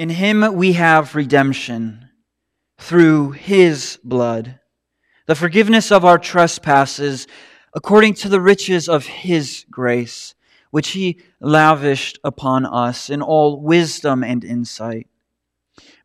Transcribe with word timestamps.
In 0.00 0.08
him 0.08 0.54
we 0.54 0.72
have 0.72 1.14
redemption 1.14 2.08
through 2.78 3.32
his 3.32 3.98
blood, 4.02 4.58
the 5.26 5.34
forgiveness 5.34 5.92
of 5.92 6.06
our 6.06 6.16
trespasses 6.16 7.26
according 7.74 8.14
to 8.14 8.30
the 8.30 8.40
riches 8.40 8.88
of 8.88 9.04
his 9.04 9.66
grace, 9.70 10.34
which 10.70 10.92
he 10.92 11.20
lavished 11.38 12.18
upon 12.24 12.64
us 12.64 13.10
in 13.10 13.20
all 13.20 13.60
wisdom 13.60 14.24
and 14.24 14.42
insight, 14.42 15.06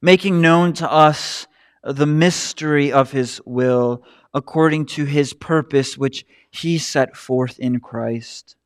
making 0.01 0.41
known 0.41 0.73
to 0.73 0.91
us 0.91 1.47
the 1.81 2.05
mystery 2.05 2.91
of 2.91 3.13
his 3.13 3.39
will 3.45 4.03
according 4.33 4.87
to 4.87 5.05
his 5.05 5.31
purpose, 5.31 5.97
which 5.97 6.25
he 6.51 6.77
set 6.77 7.15
forth 7.15 7.57
in 7.59 7.79
Christ 7.79 8.57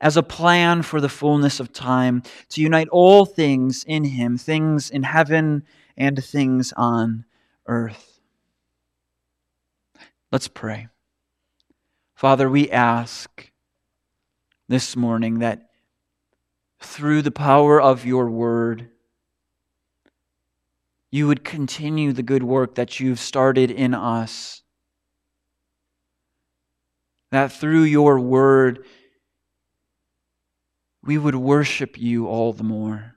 as 0.00 0.16
a 0.16 0.22
plan 0.22 0.82
for 0.82 1.00
the 1.00 1.08
fullness 1.08 1.60
of 1.60 1.72
time, 1.72 2.22
to 2.50 2.60
unite 2.60 2.88
all 2.88 3.24
things 3.24 3.84
in 3.84 4.04
him, 4.04 4.36
things 4.36 4.90
in 4.90 5.02
heaven 5.02 5.64
and 5.96 6.22
things 6.22 6.72
on 6.76 7.24
earth. 7.66 8.20
Let's 10.32 10.48
pray. 10.48 10.88
Father, 12.14 12.50
we 12.50 12.70
ask 12.70 13.50
this 14.68 14.96
morning 14.96 15.38
that 15.40 15.70
through 16.80 17.22
the 17.22 17.30
power 17.30 17.80
of 17.80 18.04
your 18.04 18.28
word, 18.28 18.88
you 21.10 21.28
would 21.28 21.44
continue 21.44 22.12
the 22.12 22.22
good 22.22 22.42
work 22.42 22.74
that 22.74 22.98
you've 22.98 23.20
started 23.20 23.70
in 23.70 23.94
us. 23.94 24.62
That 27.30 27.52
through 27.52 27.84
your 27.84 28.18
word, 28.18 28.84
we 31.04 31.18
would 31.18 31.34
worship 31.34 31.98
you 32.00 32.26
all 32.26 32.52
the 32.52 32.64
more. 32.64 33.16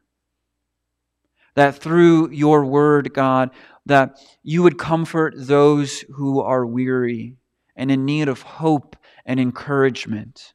That 1.55 1.75
through 1.75 2.31
your 2.31 2.65
word, 2.65 3.13
God, 3.13 3.49
that 3.85 4.19
you 4.43 4.61
would 4.63 4.77
comfort 4.77 5.33
those 5.37 6.01
who 6.15 6.41
are 6.41 6.65
weary 6.65 7.35
and 7.75 7.89
in 7.89 8.05
need 8.05 8.27
of 8.27 8.41
hope 8.41 8.95
and 9.25 9.39
encouragement. 9.39 10.53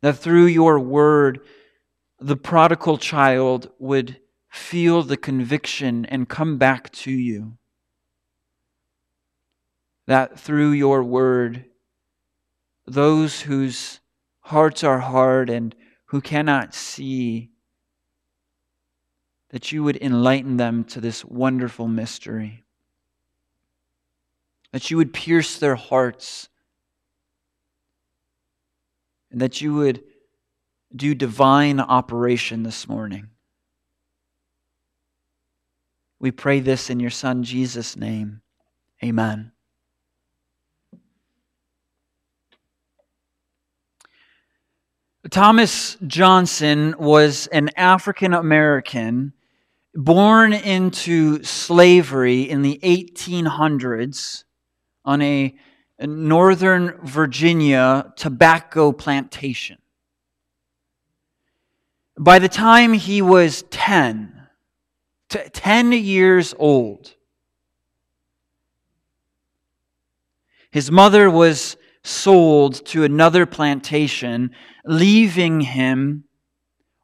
That 0.00 0.16
through 0.16 0.46
your 0.46 0.78
word, 0.78 1.40
the 2.20 2.36
prodigal 2.36 2.98
child 2.98 3.70
would 3.78 4.18
feel 4.48 5.02
the 5.02 5.16
conviction 5.16 6.04
and 6.06 6.28
come 6.28 6.58
back 6.58 6.90
to 6.92 7.10
you. 7.10 7.56
That 10.06 10.38
through 10.38 10.72
your 10.72 11.02
word, 11.02 11.64
those 12.86 13.42
whose 13.42 14.00
hearts 14.42 14.84
are 14.84 14.98
hard 14.98 15.48
and 15.50 15.74
who 16.06 16.20
cannot 16.20 16.74
see, 16.74 17.50
that 19.50 19.72
you 19.72 19.82
would 19.82 19.96
enlighten 19.96 20.56
them 20.56 20.84
to 20.84 21.00
this 21.00 21.24
wonderful 21.24 21.88
mystery. 21.88 22.64
That 24.72 24.90
you 24.90 24.96
would 24.96 25.12
pierce 25.12 25.58
their 25.58 25.74
hearts. 25.74 26.48
And 29.30 29.40
that 29.40 29.60
you 29.60 29.74
would 29.74 30.02
do 30.94 31.14
divine 31.14 31.80
operation 31.80 32.62
this 32.62 32.88
morning. 32.88 33.28
We 36.18 36.30
pray 36.30 36.60
this 36.60 36.90
in 36.90 37.00
your 37.00 37.10
Son, 37.10 37.42
Jesus' 37.42 37.96
name. 37.96 38.42
Amen. 39.02 39.51
Thomas 45.30 45.96
Johnson 46.04 46.96
was 46.98 47.46
an 47.48 47.70
African 47.76 48.34
American 48.34 49.32
born 49.94 50.52
into 50.52 51.42
slavery 51.44 52.42
in 52.42 52.62
the 52.62 52.80
1800s 52.82 54.44
on 55.04 55.22
a, 55.22 55.54
Northern 56.00 56.98
Virginia 57.04 58.12
tobacco 58.16 58.90
plantation. 58.90 59.78
By 62.18 62.40
the 62.40 62.48
time 62.48 62.92
he 62.92 63.22
was 63.22 63.62
10, 63.70 64.48
t- 65.28 65.38
10 65.52 65.92
years 65.92 66.54
old, 66.58 67.14
his 70.72 70.90
mother 70.90 71.30
was 71.30 71.76
sold 72.04 72.84
to 72.86 73.04
another 73.04 73.46
plantation, 73.46 74.50
leaving 74.84 75.60
him 75.60 76.24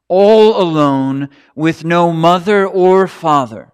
all 0.07 0.61
alone 0.61 1.29
with 1.55 1.85
no 1.85 2.11
mother 2.11 2.67
or 2.67 3.07
father. 3.07 3.71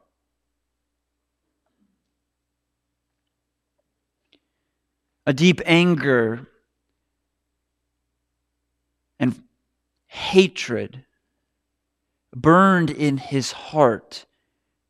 A 5.25 5.33
deep 5.33 5.59
anger 5.65 6.47
and 9.19 9.41
hatred 10.07 11.03
burned 12.35 12.91
in 12.91 13.17
his 13.17 13.51
heart 13.51 14.25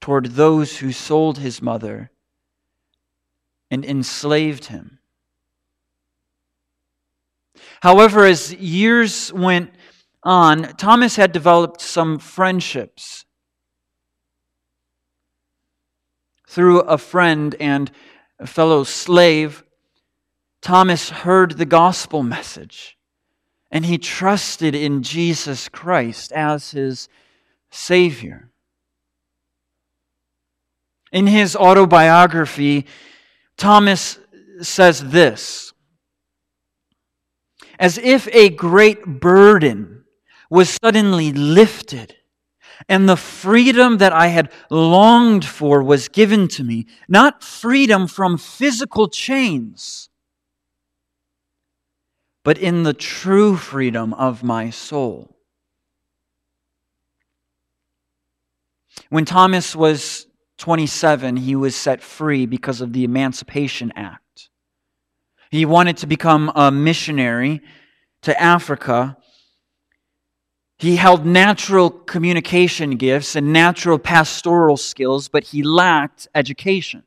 toward 0.02 0.26
those 0.32 0.78
who 0.78 0.92
sold 0.92 1.38
his 1.38 1.62
mother 1.62 2.12
and 3.72 3.86
enslaved 3.86 4.66
him. 4.66 5.00
However, 7.86 8.26
as 8.26 8.52
years 8.52 9.32
went 9.32 9.70
on, 10.24 10.76
Thomas 10.76 11.18
had 11.18 11.32
developed 11.32 11.80
some 11.82 12.18
friendships. 12.18 13.26
Through 16.48 16.80
a 16.80 16.98
friend 16.98 17.56
and 17.60 17.92
a 18.40 18.48
fellow 18.48 18.86
slave, 18.86 19.64
Thomas 20.62 21.12
heard 21.12 21.60
the 21.60 21.66
gospel 21.68 22.24
message 22.24 22.98
and 23.70 23.86
he 23.86 24.00
trusted 24.00 24.74
in 24.74 25.04
Jesus 25.04 25.70
Christ 25.70 26.32
as 26.32 26.72
his 26.72 27.08
Savior. 27.70 28.50
In 31.12 31.28
his 31.28 31.56
autobiography, 31.56 32.88
Thomas 33.58 34.18
says 34.60 35.12
this 35.12 35.75
as 37.80 37.98
if 37.98 38.28
a 38.34 38.50
great 38.50 39.06
burden 39.06 40.04
was 40.50 40.78
suddenly 40.82 41.32
lifted 41.32 42.16
and 42.90 43.08
the 43.08 43.16
freedom 43.16 43.98
that 43.98 44.14
I 44.14 44.28
had 44.28 44.52
longed 44.70 45.46
for 45.46 45.82
was 45.82 46.08
given 46.08 46.48
to 46.50 46.64
me. 46.64 46.88
Not 47.08 47.44
freedom 47.44 48.08
from 48.08 48.38
physical 48.38 49.08
chains, 49.08 50.10
but 52.44 52.58
in 52.58 52.84
the 52.84 52.94
true 52.94 53.56
freedom 53.56 54.14
of 54.14 54.44
my 54.44 54.70
soul. 54.70 55.36
When 59.10 59.26
Thomas 59.26 59.76
was 59.76 60.28
27, 60.58 61.38
he 61.38 61.56
was 61.56 61.76
set 61.76 62.02
free 62.02 62.46
because 62.46 62.82
of 62.82 62.94
the 62.94 63.04
Emancipation 63.04 63.92
Act. 63.96 64.25
He 65.52 65.66
wanted 65.66 65.98
to 65.98 66.08
become 66.08 66.52
a 66.56 66.72
missionary 66.72 67.62
to 68.24 68.40
Africa. 68.42 69.18
He 70.78 70.98
held 70.98 71.26
natural 71.26 71.90
communication 71.90 72.98
gifts 72.98 73.36
and 73.36 73.54
natural 73.54 74.00
pastoral 74.00 74.78
skills, 74.78 75.28
but 75.28 75.46
he 75.46 75.64
lacked 75.64 76.28
education. 76.36 77.04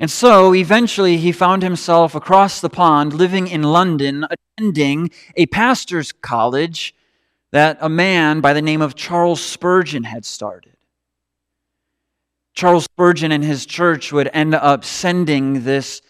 And 0.00 0.10
so 0.10 0.54
eventually 0.54 1.16
he 1.16 1.32
found 1.32 1.62
himself 1.62 2.14
across 2.14 2.60
the 2.60 2.70
pond 2.70 3.12
living 3.12 3.48
in 3.48 3.62
London, 3.62 4.26
attending 4.30 5.10
a 5.36 5.46
pastor's 5.46 6.12
college 6.12 6.94
that 7.50 7.78
a 7.80 7.88
man 7.88 8.40
by 8.40 8.52
the 8.52 8.62
name 8.62 8.80
of 8.80 8.94
Charles 8.94 9.40
Spurgeon 9.40 10.04
had 10.04 10.24
started. 10.24 10.76
Charles 12.54 12.84
Spurgeon 12.84 13.32
and 13.32 13.44
his 13.44 13.66
church 13.66 14.12
would 14.12 14.30
end 14.32 14.54
up 14.54 14.84
sending 14.84 15.64
this 15.64 16.02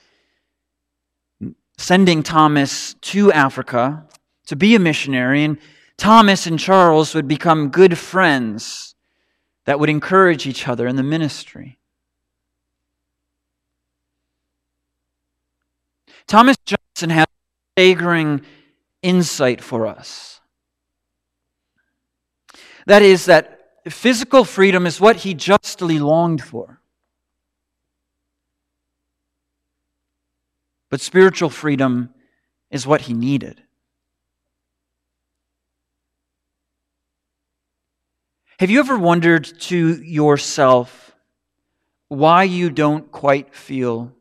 sending 1.78 2.22
Thomas 2.22 2.94
to 3.00 3.32
Africa 3.32 4.04
to 4.46 4.56
be 4.56 4.75
a 4.75 4.78
missionary, 4.78 5.44
and 5.44 5.58
Thomas 5.96 6.46
and 6.46 6.58
Charles 6.58 7.14
would 7.14 7.28
become 7.28 7.70
good 7.70 7.96
friends 7.96 8.94
that 9.64 9.80
would 9.80 9.88
encourage 9.88 10.46
each 10.46 10.69
other 10.69 10.86
in 10.86 10.96
the 10.96 11.02
ministry. 11.02 11.78
Thomas 16.26 16.56
Johnson 16.66 17.10
has 17.10 17.25
a 17.25 17.80
staggering 17.80 18.42
insight 19.02 19.62
for 19.62 19.86
us. 19.86 20.40
That 22.86 23.02
is, 23.02 23.26
that 23.26 23.60
physical 23.88 24.44
freedom 24.44 24.86
is 24.86 25.00
what 25.00 25.16
he 25.16 25.32
justly 25.34 25.98
longed 25.98 26.42
for. 26.42 26.77
But 30.90 31.00
spiritual 31.00 31.50
freedom 31.50 32.11
is 32.70 32.87
what 32.87 33.02
he 33.02 33.14
needed. 33.14 33.62
Have 38.61 38.70
you 38.70 38.81
ever 38.81 38.99
wondered 38.99 39.44
to 39.62 40.02
yourself 40.02 41.14
why 42.08 42.44
you 42.44 42.70
don't 42.70 43.11
quite 43.12 43.55
feel 43.55 44.12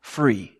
free? 0.00 0.58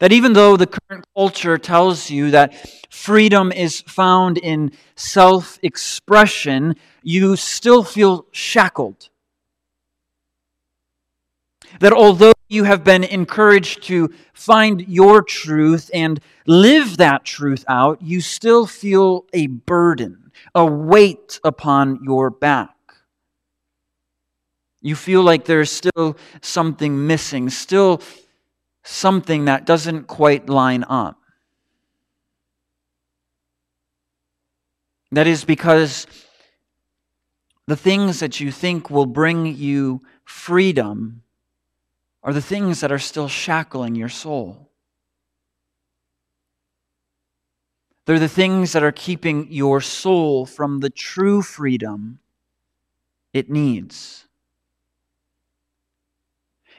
That 0.00 0.12
even 0.12 0.32
though 0.32 0.56
the 0.56 0.66
current 0.66 1.04
culture 1.16 1.58
tells 1.58 2.10
you 2.10 2.30
that 2.30 2.54
freedom 2.90 3.52
is 3.52 3.80
found 3.82 4.38
in 4.38 4.72
self 4.96 5.58
expression, 5.62 6.76
you 7.02 7.36
still 7.36 7.82
feel 7.84 8.26
shackled. 8.32 9.08
That 11.80 11.92
although 11.92 12.32
you 12.48 12.64
have 12.64 12.82
been 12.82 13.04
encouraged 13.04 13.82
to 13.84 14.12
find 14.32 14.86
your 14.88 15.22
truth 15.22 15.90
and 15.92 16.20
live 16.46 16.96
that 16.96 17.24
truth 17.24 17.64
out, 17.68 18.00
you 18.02 18.20
still 18.20 18.66
feel 18.66 19.26
a 19.32 19.46
burden, 19.46 20.32
a 20.54 20.64
weight 20.64 21.40
upon 21.44 22.00
your 22.02 22.30
back. 22.30 22.74
You 24.80 24.94
feel 24.94 25.22
like 25.22 25.44
there's 25.44 25.70
still 25.70 26.16
something 26.40 27.06
missing, 27.06 27.50
still 27.50 28.00
something 28.84 29.44
that 29.46 29.66
doesn't 29.66 30.04
quite 30.06 30.48
line 30.48 30.84
up. 30.88 31.20
That 35.10 35.26
is 35.26 35.44
because 35.44 36.06
the 37.66 37.76
things 37.76 38.20
that 38.20 38.40
you 38.40 38.52
think 38.52 38.90
will 38.90 39.06
bring 39.06 39.46
you 39.46 40.02
freedom 40.24 41.22
are 42.28 42.32
the 42.34 42.42
things 42.42 42.80
that 42.80 42.92
are 42.92 42.98
still 42.98 43.26
shackling 43.26 43.94
your 43.94 44.10
soul. 44.10 44.68
They're 48.04 48.18
the 48.18 48.28
things 48.28 48.72
that 48.72 48.82
are 48.82 48.92
keeping 48.92 49.50
your 49.50 49.80
soul 49.80 50.44
from 50.44 50.80
the 50.80 50.90
true 50.90 51.40
freedom 51.40 52.18
it 53.32 53.48
needs. 53.48 54.26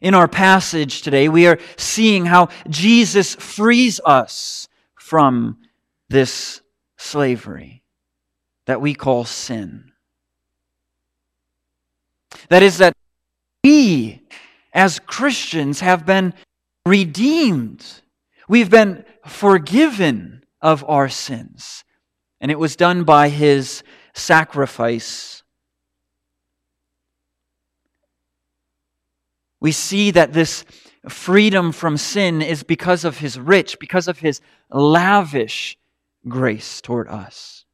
In 0.04 0.14
our 0.14 0.28
passage 0.28 1.02
today, 1.02 1.28
we 1.28 1.48
are 1.48 1.58
seeing 1.78 2.26
how 2.26 2.50
Jesus 2.70 3.34
frees 3.34 4.00
us 4.06 4.68
from 4.94 5.58
this 6.10 6.62
slavery 6.96 7.82
that 8.68 8.82
we 8.82 8.94
call 8.94 9.26
sin. 9.26 9.94
That 12.50 12.62
is, 12.62 12.78
that 12.78 12.94
we 13.64 14.22
as 14.74 15.00
Christians 15.00 15.80
have 15.80 16.06
been 16.06 16.34
redeemed, 16.86 17.86
we've 18.48 18.70
been 18.70 19.06
forgiven 19.26 20.44
of 20.62 20.84
our 20.88 21.10
sins. 21.10 21.84
And 22.42 22.52
it 22.52 22.60
was 22.60 22.76
done 22.76 23.04
by 23.04 23.30
his 23.30 23.84
sacrifice 24.14 25.40
we 29.60 29.72
see 29.72 30.12
that 30.12 30.34
this 30.34 30.64
freedom 31.08 31.72
from 31.72 31.98
sin 31.98 32.42
is 32.42 32.64
because 32.64 33.04
of 33.06 33.18
his 33.18 33.40
rich, 33.40 33.80
because 33.80 34.08
of 34.08 34.20
his 34.20 34.42
lavish 34.72 35.78
grace 36.28 36.82
toward 36.82 37.08
us. 37.08 37.66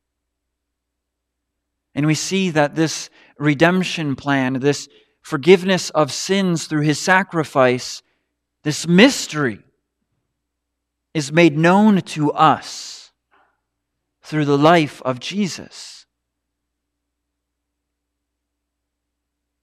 And 1.94 2.06
we 2.06 2.14
see 2.14 2.50
that 2.52 2.76
this 2.76 3.10
redemption 3.38 4.16
plan, 4.16 4.54
this 4.60 4.90
forgiveness 5.26 5.90
of 5.90 6.12
sins 6.12 6.68
through 6.68 6.84
his 6.84 7.00
sacrifice, 7.00 8.04
this 8.62 8.88
mystery 8.88 9.58
is 11.16 11.32
made 11.32 11.58
known 11.58 12.00
to 12.00 12.32
us 12.32 13.12
through 14.22 14.46
the 14.46 14.58
life 14.58 15.02
of 15.02 15.20
Jesus. 15.20 16.06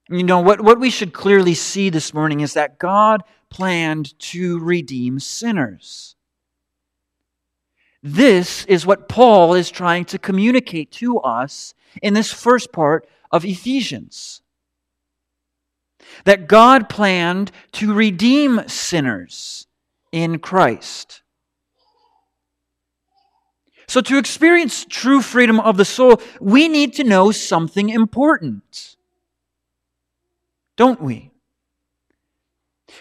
You 0.08 0.24
know, 0.24 0.40
what, 0.40 0.60
what 0.60 0.80
we 0.80 0.90
should 0.90 1.12
clearly 1.12 1.54
see 1.54 1.90
this 1.90 2.12
morning 2.12 2.40
is 2.40 2.54
that 2.54 2.80
God 2.80 3.22
planned 3.48 4.18
to 4.18 4.58
redeem 4.58 5.20
sinners. 5.20 6.16
This 8.02 8.64
is 8.64 8.84
what 8.84 9.08
Paul 9.08 9.54
is 9.54 9.70
trying 9.70 10.06
to 10.06 10.18
communicate 10.18 10.90
to 10.92 11.20
us 11.20 11.72
in 12.02 12.14
this 12.14 12.32
first 12.32 12.72
part 12.72 13.06
of 13.30 13.44
Ephesians. 13.44 14.41
That 16.24 16.48
God 16.48 16.88
planned 16.88 17.50
to 17.72 17.94
redeem 17.94 18.68
sinners 18.68 19.66
in 20.10 20.38
Christ. 20.38 21.22
So, 23.88 24.00
to 24.00 24.16
experience 24.16 24.86
true 24.88 25.20
freedom 25.20 25.60
of 25.60 25.76
the 25.76 25.84
soul, 25.84 26.20
we 26.40 26.68
need 26.68 26.94
to 26.94 27.04
know 27.04 27.30
something 27.30 27.90
important 27.90 28.96
don't 30.76 31.00
we? 31.00 31.30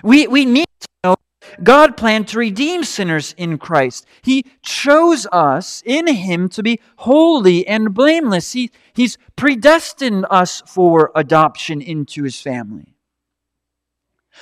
We, 0.04 0.28
we 0.28 0.46
need 0.46 0.68
to 0.80 0.88
know 1.04 1.16
God 1.64 1.98
planned 1.98 2.28
to 2.30 2.40
redeem 2.40 2.84
sinners 2.84 3.34
in 3.38 3.58
Christ. 3.58 4.06
He 4.22 4.46
chose 4.62 5.28
us 5.32 5.82
in 5.86 6.08
Him 6.08 6.48
to 6.50 6.64
be 6.64 6.80
holy 6.98 7.68
and 7.68 7.94
blameless. 7.94 8.54
He, 8.54 8.72
he's 8.94 9.18
predestined 9.36 10.26
us 10.30 10.62
for 10.66 11.12
adoption 11.16 11.82
into 11.82 12.24
His 12.24 12.40
family. 12.40 12.91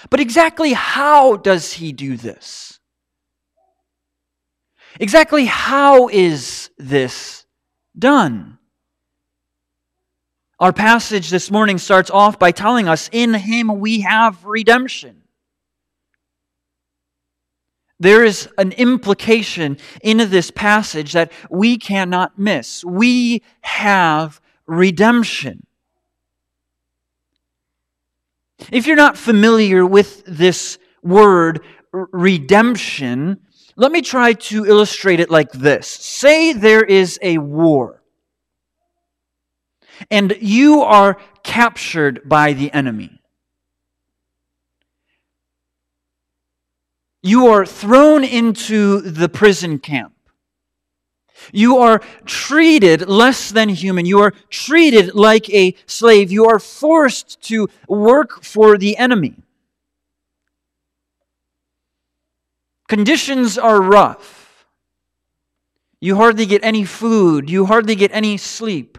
But 0.09 0.19
exactly 0.19 0.73
how 0.73 1.37
does 1.37 1.73
He 1.73 1.91
do 1.91 2.17
this? 2.17 2.79
Exactly 4.99 5.45
how 5.45 6.07
is 6.07 6.69
this 6.77 7.45
done? 7.97 8.57
Our 10.59 10.73
passage 10.73 11.29
this 11.29 11.49
morning 11.49 11.77
starts 11.77 12.09
off 12.09 12.37
by 12.37 12.51
telling 12.51 12.87
us, 12.87 13.09
In 13.13 13.33
him 13.33 13.79
we 13.79 14.01
have 14.01 14.43
redemption. 14.45 15.23
There 17.97 18.23
is 18.23 18.49
an 18.57 18.73
implication 18.73 19.77
in 20.01 20.17
this 20.17 20.51
passage 20.51 21.13
that 21.13 21.31
we 21.49 21.77
cannot 21.77 22.37
miss. 22.37 22.83
We 22.83 23.41
have 23.61 24.41
redemption. 24.65 25.65
If 28.71 28.87
you're 28.87 28.95
not 28.95 29.17
familiar 29.17 29.85
with 29.85 30.23
this 30.25 30.77
word 31.01 31.61
redemption, 31.91 33.39
let 33.75 33.91
me 33.91 34.01
try 34.01 34.33
to 34.33 34.65
illustrate 34.65 35.19
it 35.19 35.29
like 35.29 35.51
this. 35.51 35.87
Say 35.87 36.53
there 36.53 36.83
is 36.83 37.17
a 37.21 37.37
war 37.37 37.99
and 40.09 40.35
you 40.39 40.81
are 40.81 41.17
captured 41.43 42.27
by 42.27 42.53
the 42.53 42.71
enemy. 42.71 43.21
You 47.21 47.47
are 47.47 47.65
thrown 47.65 48.23
into 48.23 49.01
the 49.01 49.27
prison 49.27 49.79
camp. 49.79 50.13
You 51.51 51.77
are 51.77 52.01
treated 52.25 53.07
less 53.07 53.51
than 53.51 53.69
human. 53.69 54.05
You 54.05 54.19
are 54.19 54.33
treated 54.49 55.15
like 55.15 55.49
a 55.49 55.75
slave. 55.85 56.31
You 56.31 56.45
are 56.47 56.59
forced 56.59 57.41
to 57.43 57.69
work 57.87 58.43
for 58.43 58.77
the 58.77 58.97
enemy. 58.97 59.35
Conditions 62.87 63.57
are 63.57 63.81
rough. 63.81 64.65
You 66.01 66.15
hardly 66.15 66.45
get 66.45 66.63
any 66.63 66.85
food. 66.85 67.49
You 67.49 67.65
hardly 67.65 67.95
get 67.95 68.11
any 68.13 68.37
sleep. 68.37 68.97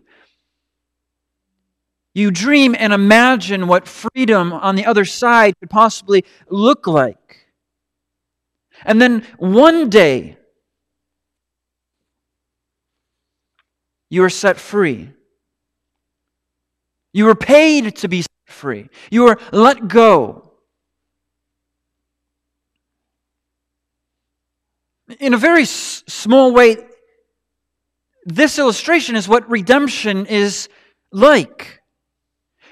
You 2.15 2.31
dream 2.31 2.75
and 2.79 2.93
imagine 2.93 3.67
what 3.69 3.89
freedom 3.89 4.53
on 4.53 4.75
the 4.75 4.85
other 4.85 5.05
side 5.05 5.59
could 5.59 5.71
possibly 5.71 6.25
look 6.49 6.87
like. 6.87 7.47
And 8.85 9.01
then 9.01 9.27
one 9.39 9.89
day, 9.89 10.37
you 14.11 14.25
are 14.25 14.31
set 14.31 14.59
free. 14.59 15.13
You 17.13 17.25
were 17.27 17.37
paid 17.37 17.97
to 17.97 18.09
be 18.09 18.23
set 18.23 18.29
free. 18.47 18.89
You 19.11 19.25
were 19.25 19.39
let 19.53 19.89
go. 19.89 20.53
In 25.19 25.35
a 25.35 25.39
very 25.39 25.63
s- 25.63 26.05
small 26.07 26.53
way, 26.53 26.77
this 28.25 28.59
illustration 28.59 29.17
is 29.17 29.29
what 29.29 29.49
redemption 29.49 30.27
is 30.27 30.69
like. 31.11 31.81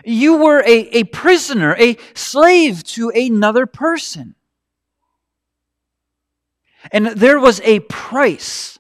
You 0.04 0.38
were 0.38 0.60
a, 0.60 0.98
a 0.98 1.04
prisoner, 1.04 1.74
a 1.78 1.96
slave 2.14 2.84
to 2.84 3.10
another 3.10 3.66
person. 3.66 4.34
And 6.92 7.06
there 7.08 7.40
was 7.40 7.60
a 7.62 7.80
price 7.80 8.77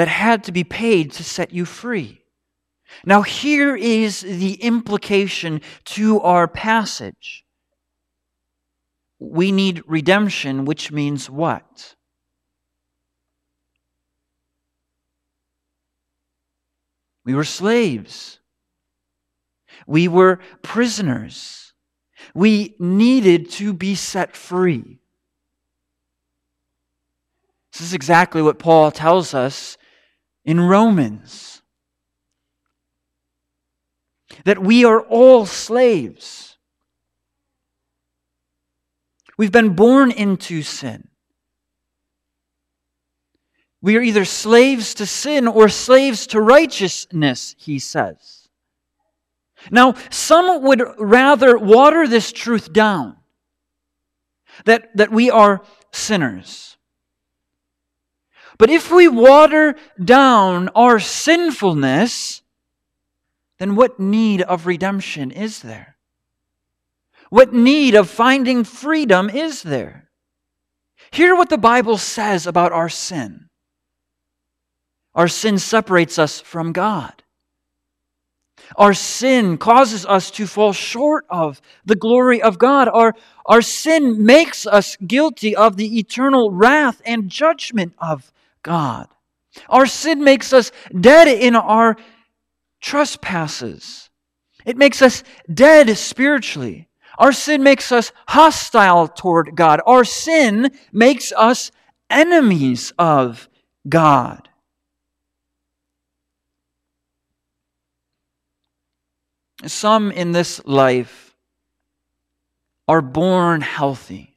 that 0.00 0.08
had 0.08 0.44
to 0.44 0.50
be 0.50 0.64
paid 0.64 1.12
to 1.12 1.22
set 1.22 1.52
you 1.52 1.66
free. 1.66 2.22
Now, 3.04 3.20
here 3.20 3.76
is 3.76 4.22
the 4.22 4.54
implication 4.54 5.60
to 5.84 6.22
our 6.22 6.48
passage. 6.48 7.44
We 9.18 9.52
need 9.52 9.82
redemption, 9.86 10.64
which 10.64 10.90
means 10.90 11.28
what? 11.28 11.96
We 17.26 17.34
were 17.34 17.44
slaves. 17.44 18.38
We 19.86 20.08
were 20.08 20.40
prisoners. 20.62 21.74
We 22.32 22.74
needed 22.78 23.50
to 23.50 23.74
be 23.74 23.94
set 23.94 24.34
free. 24.34 25.02
This 27.74 27.82
is 27.82 27.92
exactly 27.92 28.40
what 28.40 28.58
Paul 28.58 28.90
tells 28.90 29.34
us 29.34 29.76
in 30.50 30.58
Romans 30.58 31.62
that 34.44 34.58
we 34.58 34.84
are 34.84 35.00
all 35.00 35.46
slaves. 35.46 36.56
We've 39.38 39.52
been 39.52 39.76
born 39.76 40.10
into 40.10 40.62
sin. 40.62 41.06
We 43.80 43.96
are 43.96 44.02
either 44.02 44.24
slaves 44.24 44.94
to 44.94 45.06
sin 45.06 45.46
or 45.46 45.68
slaves 45.68 46.26
to 46.28 46.40
righteousness, 46.40 47.54
he 47.56 47.78
says. 47.78 48.48
Now, 49.70 49.94
some 50.10 50.64
would 50.64 50.82
rather 50.98 51.56
water 51.58 52.08
this 52.08 52.32
truth 52.32 52.72
down 52.72 53.16
that, 54.64 54.90
that 54.96 55.12
we 55.12 55.30
are 55.30 55.62
sinners. 55.92 56.69
But 58.60 58.68
if 58.68 58.92
we 58.92 59.08
water 59.08 59.74
down 60.04 60.68
our 60.74 61.00
sinfulness, 61.00 62.42
then 63.58 63.74
what 63.74 63.98
need 63.98 64.42
of 64.42 64.66
redemption 64.66 65.30
is 65.30 65.60
there? 65.60 65.96
What 67.30 67.54
need 67.54 67.94
of 67.94 68.10
finding 68.10 68.64
freedom 68.64 69.30
is 69.30 69.62
there? 69.62 70.10
Hear 71.10 71.34
what 71.34 71.48
the 71.48 71.56
Bible 71.56 71.96
says 71.96 72.46
about 72.46 72.70
our 72.70 72.90
sin. 72.90 73.48
Our 75.14 75.28
sin 75.28 75.58
separates 75.58 76.18
us 76.18 76.38
from 76.38 76.72
God. 76.72 77.22
Our 78.76 78.92
sin 78.92 79.56
causes 79.56 80.04
us 80.04 80.30
to 80.32 80.46
fall 80.46 80.74
short 80.74 81.24
of 81.30 81.62
the 81.86 81.96
glory 81.96 82.42
of 82.42 82.58
God. 82.58 82.88
Our, 82.88 83.14
our 83.46 83.62
sin 83.62 84.22
makes 84.22 84.66
us 84.66 84.96
guilty 84.96 85.56
of 85.56 85.78
the 85.78 85.98
eternal 85.98 86.50
wrath 86.50 87.00
and 87.06 87.30
judgment 87.30 87.94
of 87.98 88.30
God. 88.62 89.08
Our 89.68 89.86
sin 89.86 90.22
makes 90.22 90.52
us 90.52 90.70
dead 90.98 91.28
in 91.28 91.56
our 91.56 91.96
trespasses. 92.80 94.10
It 94.64 94.76
makes 94.76 95.02
us 95.02 95.22
dead 95.52 95.96
spiritually. 95.96 96.88
Our 97.18 97.32
sin 97.32 97.62
makes 97.62 97.92
us 97.92 98.12
hostile 98.28 99.08
toward 99.08 99.54
God. 99.54 99.80
Our 99.86 100.04
sin 100.04 100.70
makes 100.92 101.32
us 101.32 101.70
enemies 102.08 102.92
of 102.98 103.48
God. 103.88 104.48
Some 109.66 110.10
in 110.10 110.32
this 110.32 110.64
life 110.64 111.36
are 112.88 113.02
born 113.02 113.60
healthy. 113.60 114.36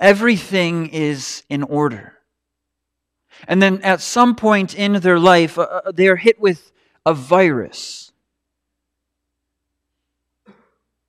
Everything 0.00 0.88
is 0.88 1.44
in 1.48 1.62
order. 1.62 2.18
And 3.48 3.62
then 3.62 3.82
at 3.82 4.00
some 4.00 4.34
point 4.34 4.74
in 4.74 4.92
their 4.94 5.18
life, 5.18 5.58
uh, 5.58 5.62
uh 5.62 5.92
they 5.92 6.08
are 6.08 6.16
hit 6.16 6.40
with 6.40 6.72
a 7.04 7.14
virus 7.14 8.12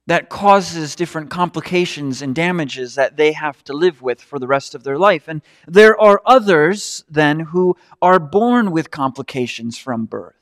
that 0.05 0.29
causes 0.29 0.95
different 0.95 1.29
complications 1.29 2.21
and 2.21 2.35
damages 2.35 2.95
that 2.95 3.15
they 3.15 3.31
have 3.31 3.63
to 3.63 3.73
live 3.73 4.01
with 4.01 4.21
for 4.21 4.37
the 4.37 4.47
rest 4.47 4.75
of 4.75 4.83
their 4.83 4.97
life. 4.97 5.27
And 5.27 5.41
there 5.65 5.99
are 5.99 6.21
others 6.25 7.05
then 7.09 7.39
who 7.39 7.77
are 8.01 8.19
born 8.19 8.71
with 8.71 8.91
complications 8.91 9.77
from 9.77 10.05
birth. 10.05 10.33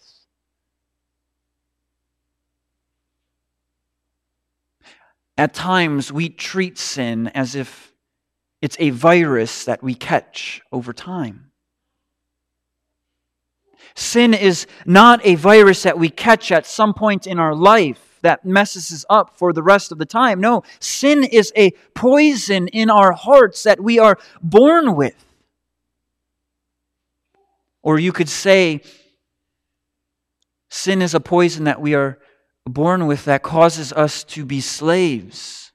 At 5.37 5.53
times, 5.53 6.11
we 6.11 6.29
treat 6.29 6.77
sin 6.77 7.27
as 7.29 7.55
if 7.55 7.93
it's 8.61 8.77
a 8.79 8.89
virus 8.91 9.65
that 9.65 9.81
we 9.81 9.95
catch 9.95 10.61
over 10.71 10.93
time. 10.93 11.50
Sin 13.95 14.33
is 14.33 14.67
not 14.85 15.19
a 15.25 15.35
virus 15.35 15.83
that 15.83 15.99
we 15.99 16.09
catch 16.09 16.51
at 16.51 16.65
some 16.65 16.93
point 16.93 17.27
in 17.27 17.39
our 17.39 17.53
life 17.53 18.19
that 18.21 18.45
messes 18.45 18.91
us 18.91 19.05
up 19.09 19.37
for 19.37 19.51
the 19.51 19.63
rest 19.63 19.91
of 19.91 19.97
the 19.97 20.05
time. 20.05 20.39
No, 20.39 20.63
sin 20.79 21.23
is 21.23 21.51
a 21.55 21.71
poison 21.93 22.67
in 22.67 22.89
our 22.89 23.11
hearts 23.11 23.63
that 23.63 23.81
we 23.81 23.99
are 23.99 24.17
born 24.41 24.95
with. 24.95 25.25
Or 27.81 27.99
you 27.99 28.11
could 28.11 28.29
say, 28.29 28.81
sin 30.69 31.01
is 31.01 31.15
a 31.15 31.19
poison 31.19 31.63
that 31.63 31.81
we 31.81 31.95
are 31.95 32.19
born 32.65 33.07
with 33.07 33.25
that 33.25 33.41
causes 33.41 33.91
us 33.91 34.23
to 34.23 34.45
be 34.45 34.61
slaves. 34.61 35.71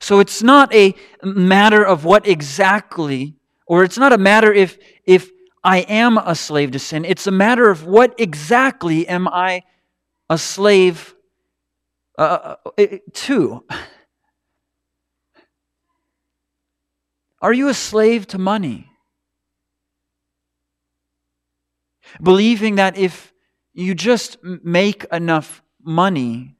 So 0.00 0.18
it's 0.18 0.42
not 0.42 0.74
a 0.74 0.96
matter 1.22 1.84
of 1.84 2.04
what 2.04 2.26
exactly, 2.26 3.36
or 3.72 3.84
it's 3.84 3.96
not 3.96 4.12
a 4.12 4.18
matter 4.18 4.52
if, 4.52 4.76
if 5.06 5.30
I 5.64 5.78
am 5.78 6.18
a 6.18 6.34
slave 6.34 6.72
to 6.72 6.78
sin. 6.78 7.06
It's 7.06 7.26
a 7.26 7.30
matter 7.30 7.70
of 7.70 7.86
what 7.86 8.14
exactly 8.18 9.08
am 9.08 9.26
I 9.26 9.62
a 10.28 10.36
slave 10.36 11.14
uh, 12.18 12.56
uh 12.76 12.86
to? 13.12 13.64
Are 17.40 17.54
you 17.54 17.68
a 17.68 17.74
slave 17.74 18.26
to 18.26 18.38
money? 18.38 18.92
believing 22.20 22.74
that 22.76 22.98
if 22.98 23.32
you 23.72 23.94
just 23.94 24.36
make 24.42 25.04
enough 25.12 25.62
money, 25.82 26.56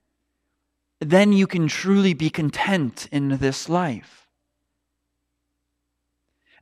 then 1.01 1.33
you 1.33 1.47
can 1.47 1.69
truly 1.69 2.15
be 2.15 2.31
content 2.31 3.07
in 3.13 3.37
this 3.37 3.69
life? 3.69 4.22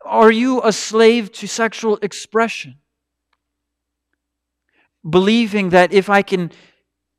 Are 0.02 0.30
you 0.30 0.62
a 0.62 0.72
slave 0.72 1.32
to 1.32 1.46
sexual 1.46 1.98
expression? 2.02 2.76
Believing 5.08 5.70
that 5.70 5.92
if 5.92 6.08
I 6.10 6.22
can 6.22 6.52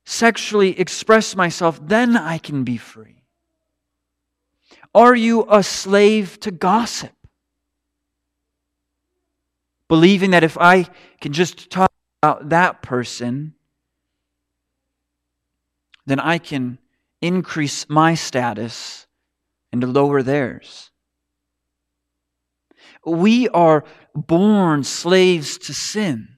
sexually 0.06 0.80
express 0.80 1.36
myself, 1.36 1.80
then 1.82 2.18
I 2.18 2.38
can 2.38 2.64
be 2.64 2.78
free? 2.78 3.24
Are 4.94 5.16
you 5.16 5.46
a 5.50 5.64
slave 5.64 6.40
to 6.42 6.52
gossip? 6.52 7.14
believing 9.92 10.32
that 10.32 10.42
if 10.42 10.58
I 10.58 10.88
can 11.20 11.34
just 11.34 11.70
talk 11.70 11.92
about 12.24 12.48
that 12.48 12.82
person, 12.82 13.56
then 16.06 16.18
I 16.18 16.38
can 16.38 16.78
increase 17.22 17.90
my 17.90 18.16
status 18.16 19.06
and 19.70 19.94
lower 19.94 20.24
theirs. 20.24 20.91
We 23.06 23.50
are 23.50 23.84
born 24.14 24.84
slaves 24.84 25.58
to 25.60 25.74
sin, 25.74 26.38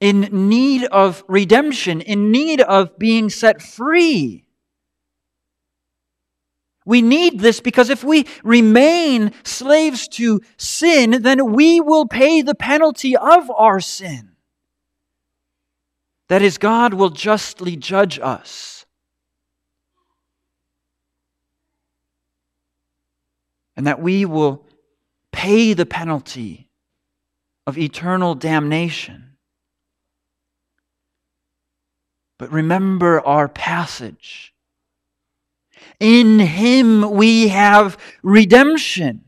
in 0.00 0.48
need 0.48 0.84
of 0.84 1.24
redemption, 1.28 2.00
in 2.00 2.30
need 2.30 2.60
of 2.60 2.98
being 2.98 3.30
set 3.30 3.60
free. 3.60 4.44
We 6.84 7.00
need 7.00 7.40
this 7.40 7.60
because 7.60 7.90
if 7.90 8.02
we 8.02 8.26
remain 8.42 9.32
slaves 9.44 10.08
to 10.08 10.40
sin, 10.56 11.22
then 11.22 11.52
we 11.52 11.80
will 11.80 12.06
pay 12.06 12.42
the 12.42 12.54
penalty 12.54 13.16
of 13.16 13.50
our 13.50 13.80
sin. 13.80 14.32
That 16.28 16.42
is, 16.42 16.58
God 16.58 16.94
will 16.94 17.10
justly 17.10 17.76
judge 17.76 18.18
us. 18.18 18.86
And 23.76 23.86
that 23.86 24.00
we 24.00 24.24
will 24.24 24.66
pay 25.32 25.72
the 25.72 25.86
penalty 25.86 26.68
of 27.66 27.78
eternal 27.78 28.34
damnation. 28.34 29.36
But 32.38 32.52
remember 32.52 33.20
our 33.20 33.48
passage 33.48 34.52
in 36.00 36.40
him 36.40 37.12
we 37.12 37.48
have 37.48 37.96
redemption. 38.22 39.24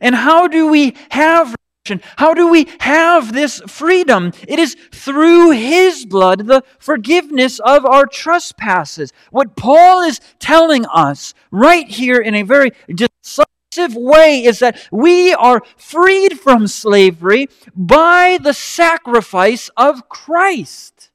And 0.00 0.14
how 0.14 0.48
do 0.48 0.68
we 0.68 0.96
have 1.10 1.54
redemption? 1.86 2.08
How 2.16 2.34
do 2.34 2.48
we 2.48 2.66
have 2.80 3.32
this 3.32 3.60
freedom? 3.66 4.32
It 4.46 4.58
is 4.58 4.76
through 4.92 5.52
his 5.52 6.04
blood, 6.06 6.46
the 6.46 6.62
forgiveness 6.78 7.60
of 7.60 7.86
our 7.86 8.06
trespasses. 8.06 9.12
What 9.30 9.56
Paul 9.56 10.02
is 10.02 10.20
telling 10.38 10.86
us 10.86 11.34
right 11.50 11.88
here 11.88 12.20
in 12.20 12.34
a 12.34 12.42
very 12.42 12.72
decisive 12.92 13.46
way 13.78 14.42
is 14.44 14.58
that 14.58 14.88
we 14.90 15.32
are 15.32 15.62
freed 15.76 16.40
from 16.40 16.66
slavery 16.66 17.48
by 17.76 18.38
the 18.42 18.52
sacrifice 18.52 19.70
of 19.76 20.08
Christ. 20.08 21.10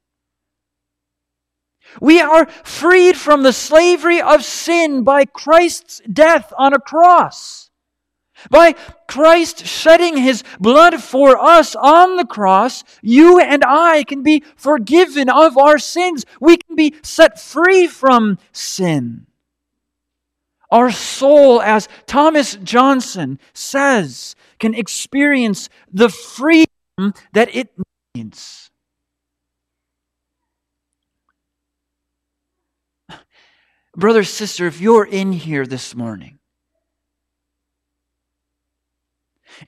We 2.00 2.22
are 2.22 2.46
freed 2.46 3.18
from 3.18 3.44
the 3.44 3.54
slavery 3.54 4.22
of 4.22 4.44
sin 4.44 5.04
by 5.04 5.26
Christ's 5.26 6.02
death 6.12 6.54
on 6.58 6.74
a 6.74 6.80
cross. 6.80 7.70
By 8.50 8.76
Christ 9.08 9.66
shedding 9.66 10.18
his 10.18 10.44
blood 10.60 11.02
for 11.02 11.38
us 11.38 11.76
on 11.76 12.16
the 12.16 12.26
cross, 12.26 12.84
you 13.02 13.40
and 13.40 13.64
I 13.66 14.04
can 14.04 14.24
be 14.24 14.44
forgiven 14.56 15.30
of 15.30 15.58
our 15.58 15.78
sins. 15.78 16.26
We 16.40 16.58
can 16.58 16.76
be 16.76 16.96
set 17.02 17.40
free 17.40 17.88
from 17.88 18.38
sin. 18.52 19.28
Our 20.72 20.92
soul, 20.92 21.62
as 21.62 21.88
Thomas 22.06 22.56
Johnson 22.64 23.40
says, 23.54 24.36
can 24.60 24.74
experience 24.74 25.70
the 25.92 26.10
freedom 26.10 26.66
that 27.34 27.54
it 27.54 27.70
needs. 28.16 28.72
Brother, 33.96 34.24
sister, 34.24 34.66
if 34.68 34.82
you're 34.82 35.06
in 35.06 35.32
here 35.32 35.66
this 35.66 35.96
morning 35.96 36.40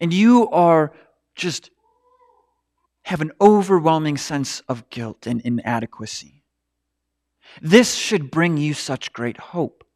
and 0.01 0.13
you 0.13 0.49
are 0.49 0.91
just 1.35 1.71
have 3.03 3.21
an 3.21 3.31
overwhelming 3.39 4.17
sense 4.17 4.61
of 4.67 4.89
guilt 4.89 5.27
and 5.27 5.39
inadequacy, 5.41 6.43
this 7.61 7.95
should 7.95 8.29
bring 8.29 8.57
you 8.57 8.73
such 8.73 9.13
great 9.13 9.37
hope. 9.37 9.86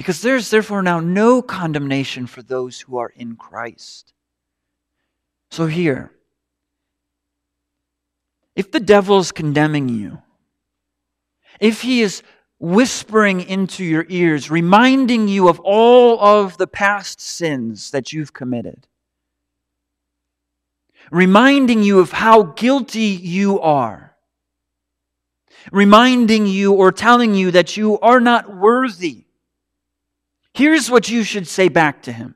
Because 0.00 0.22
there's 0.22 0.48
therefore 0.48 0.80
now 0.80 0.98
no 0.98 1.42
condemnation 1.42 2.26
for 2.26 2.40
those 2.40 2.80
who 2.80 2.96
are 2.96 3.12
in 3.14 3.36
Christ. 3.36 4.14
So, 5.50 5.66
here, 5.66 6.10
if 8.56 8.72
the 8.72 8.80
devil's 8.80 9.30
condemning 9.30 9.90
you, 9.90 10.22
if 11.60 11.82
he 11.82 12.00
is 12.00 12.22
whispering 12.58 13.42
into 13.42 13.84
your 13.84 14.06
ears, 14.08 14.50
reminding 14.50 15.28
you 15.28 15.50
of 15.50 15.60
all 15.60 16.18
of 16.18 16.56
the 16.56 16.66
past 16.66 17.20
sins 17.20 17.90
that 17.90 18.10
you've 18.10 18.32
committed, 18.32 18.86
reminding 21.10 21.82
you 21.82 21.98
of 21.98 22.10
how 22.10 22.44
guilty 22.44 23.00
you 23.00 23.60
are, 23.60 24.16
reminding 25.70 26.46
you 26.46 26.72
or 26.72 26.90
telling 26.90 27.34
you 27.34 27.50
that 27.50 27.76
you 27.76 27.98
are 27.98 28.18
not 28.18 28.56
worthy, 28.56 29.26
here's 30.54 30.90
what 30.90 31.08
you 31.08 31.22
should 31.22 31.46
say 31.46 31.68
back 31.68 32.02
to 32.02 32.12
him 32.12 32.34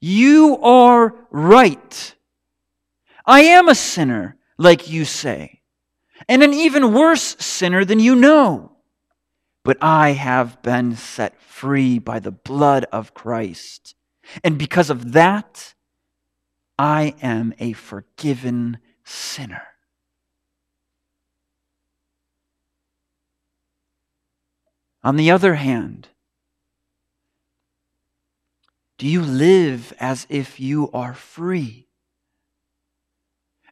You 0.00 0.58
are 0.62 1.14
right. 1.30 2.14
I 3.26 3.40
am 3.42 3.68
a 3.68 3.74
sinner, 3.74 4.36
like 4.58 4.90
you 4.90 5.04
say 5.04 5.62
and 6.28 6.42
an 6.42 6.54
even 6.54 6.92
worse 6.92 7.36
sinner 7.38 7.84
than 7.84 8.00
you 8.00 8.14
know. 8.14 8.72
But 9.64 9.78
I 9.80 10.10
have 10.10 10.62
been 10.62 10.96
set 10.96 11.40
free 11.40 11.98
by 11.98 12.18
the 12.18 12.30
blood 12.30 12.86
of 12.92 13.14
Christ. 13.14 13.94
And 14.42 14.58
because 14.58 14.90
of 14.90 15.12
that, 15.12 15.74
I 16.78 17.14
am 17.22 17.54
a 17.58 17.72
forgiven 17.72 18.78
sinner. 19.04 19.62
On 25.04 25.16
the 25.16 25.30
other 25.30 25.54
hand, 25.54 26.08
do 28.96 29.06
you 29.06 29.20
live 29.20 29.92
as 30.00 30.26
if 30.30 30.58
you 30.58 30.90
are 30.92 31.12
free? 31.12 31.88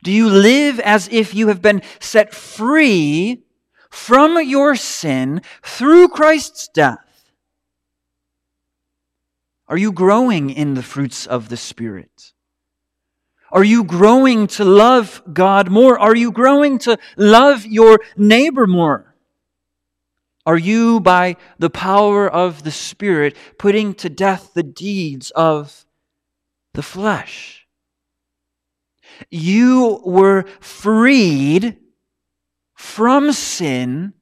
Do 0.03 0.13
you 0.13 0.29
live 0.29 0.79
as 0.81 1.09
if 1.11 1.35
you 1.35 1.49
have 1.49 1.63
been 1.63 1.81
set 2.01 2.35
free 2.35 3.45
from 3.89 4.43
your 4.43 4.77
sin 4.77 5.41
through 5.63 6.09
Christ's 6.09 6.69
death? 6.69 7.31
Are 9.69 9.79
you 9.79 9.91
growing 9.91 10.51
in 10.51 10.75
the 10.75 10.83
fruits 10.83 11.27
of 11.27 11.49
the 11.49 11.57
Spirit? 11.57 12.35
Are 13.51 13.65
you 13.65 13.85
growing 13.85 14.49
to 14.49 14.65
love 14.65 15.23
God 15.33 15.71
more? 15.71 15.99
Are 15.99 16.17
you 16.17 16.31
growing 16.31 16.79
to 16.81 16.99
love 17.17 17.65
your 17.65 18.01
neighbor 18.17 18.67
more? 18.67 19.12
Are 20.45 20.59
you, 20.59 20.99
by 20.99 21.37
the 21.59 21.71
power 21.71 22.29
of 22.29 22.65
the 22.65 22.73
Spirit, 22.73 23.37
putting 23.59 23.95
to 23.95 24.09
death 24.09 24.55
the 24.55 24.65
deeds 24.65 25.31
of 25.33 25.87
the 26.75 26.83
flesh? 26.83 27.67
You 29.31 30.01
were 30.05 30.45
freed 30.61 31.79
from 32.75 33.31
sin, 33.33 34.15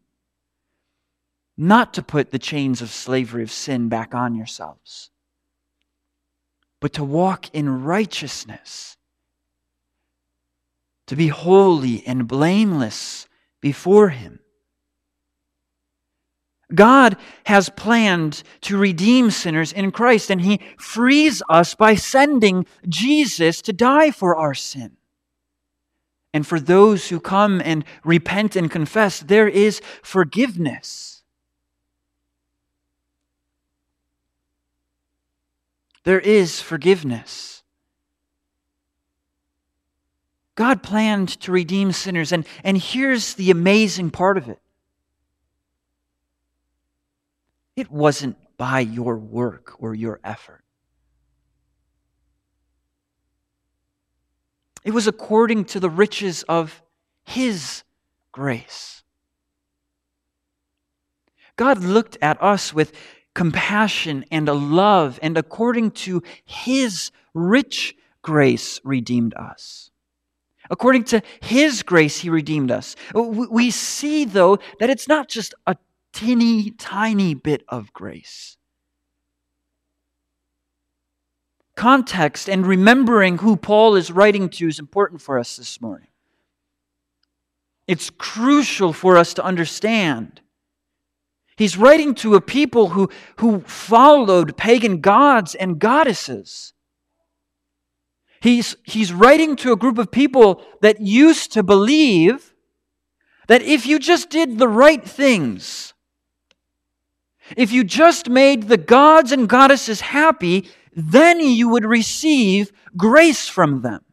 not 1.56 1.94
to 1.94 2.02
put 2.02 2.30
the 2.30 2.38
chains 2.38 2.82
of 2.82 2.90
slavery 2.90 3.42
of 3.42 3.50
sin 3.50 3.88
back 3.88 4.14
on 4.14 4.34
yourselves, 4.34 5.10
but 6.80 6.92
to 6.94 7.04
walk 7.04 7.54
in 7.54 7.82
righteousness, 7.82 8.98
to 11.06 11.16
be 11.16 11.28
holy 11.28 12.06
and 12.06 12.28
blameless 12.28 13.26
before 13.60 14.10
Him. 14.10 14.39
God 16.74 17.16
has 17.46 17.68
planned 17.70 18.42
to 18.62 18.76
redeem 18.76 19.30
sinners 19.30 19.72
in 19.72 19.90
Christ, 19.90 20.30
and 20.30 20.40
He 20.40 20.60
frees 20.78 21.42
us 21.48 21.74
by 21.74 21.94
sending 21.94 22.66
Jesus 22.88 23.60
to 23.62 23.72
die 23.72 24.10
for 24.10 24.36
our 24.36 24.54
sin. 24.54 24.96
And 26.32 26.46
for 26.46 26.60
those 26.60 27.08
who 27.08 27.18
come 27.18 27.60
and 27.64 27.84
repent 28.04 28.54
and 28.54 28.70
confess, 28.70 29.20
there 29.20 29.48
is 29.48 29.80
forgiveness. 30.02 31.22
There 36.04 36.20
is 36.20 36.60
forgiveness. 36.60 37.62
God 40.54 40.82
planned 40.82 41.28
to 41.40 41.52
redeem 41.52 41.92
sinners, 41.92 42.32
and, 42.32 42.46
and 42.62 42.76
here's 42.76 43.34
the 43.34 43.50
amazing 43.50 44.10
part 44.10 44.36
of 44.36 44.48
it 44.48 44.60
it 47.80 47.90
wasn't 47.90 48.36
by 48.56 48.80
your 48.80 49.16
work 49.16 49.74
or 49.78 49.94
your 49.94 50.20
effort. 50.22 50.62
It 54.84 54.92
was 54.92 55.06
according 55.06 55.64
to 55.66 55.80
the 55.80 55.90
riches 55.90 56.42
of 56.44 56.82
His 57.24 57.82
grace. 58.32 59.02
God 61.56 61.82
looked 61.82 62.16
at 62.22 62.42
us 62.42 62.72
with 62.72 62.92
compassion 63.34 64.24
and 64.30 64.48
a 64.48 64.54
love, 64.54 65.18
and 65.22 65.36
according 65.36 65.92
to 65.92 66.22
His 66.44 67.10
rich 67.34 67.94
grace, 68.22 68.80
redeemed 68.84 69.34
us. 69.34 69.90
According 70.70 71.04
to 71.04 71.22
His 71.40 71.82
grace, 71.82 72.18
He 72.18 72.30
redeemed 72.30 72.70
us. 72.70 72.96
We 73.14 73.70
see, 73.70 74.24
though, 74.24 74.58
that 74.78 74.90
it's 74.90 75.08
not 75.08 75.28
just 75.28 75.54
a 75.66 75.76
teeny 76.12 76.70
tiny 76.70 77.34
bit 77.34 77.64
of 77.68 77.92
grace. 77.92 78.56
Context 81.76 82.48
and 82.48 82.66
remembering 82.66 83.38
who 83.38 83.56
Paul 83.56 83.96
is 83.96 84.10
writing 84.10 84.48
to 84.50 84.68
is 84.68 84.78
important 84.78 85.22
for 85.22 85.38
us 85.38 85.56
this 85.56 85.80
morning. 85.80 86.08
It's 87.86 88.10
crucial 88.10 88.92
for 88.92 89.16
us 89.16 89.34
to 89.34 89.44
understand. 89.44 90.40
He's 91.56 91.76
writing 91.76 92.14
to 92.16 92.34
a 92.34 92.40
people 92.40 92.90
who, 92.90 93.10
who 93.36 93.60
followed 93.60 94.56
pagan 94.56 95.00
gods 95.00 95.54
and 95.54 95.78
goddesses. 95.78 96.72
He's, 98.40 98.76
he's 98.84 99.12
writing 99.12 99.56
to 99.56 99.72
a 99.72 99.76
group 99.76 99.98
of 99.98 100.10
people 100.10 100.62
that 100.80 101.00
used 101.00 101.52
to 101.52 101.62
believe 101.62 102.54
that 103.48 103.62
if 103.62 103.84
you 103.84 103.98
just 103.98 104.30
did 104.30 104.58
the 104.58 104.68
right 104.68 105.04
things, 105.04 105.92
if 107.56 107.72
you 107.72 107.84
just 107.84 108.28
made 108.28 108.64
the 108.64 108.76
gods 108.76 109.32
and 109.32 109.48
goddesses 109.48 110.00
happy, 110.00 110.68
then 110.94 111.40
you 111.40 111.68
would 111.68 111.84
receive 111.84 112.72
grace 112.96 113.48
from 113.48 113.82
them. 113.82 114.04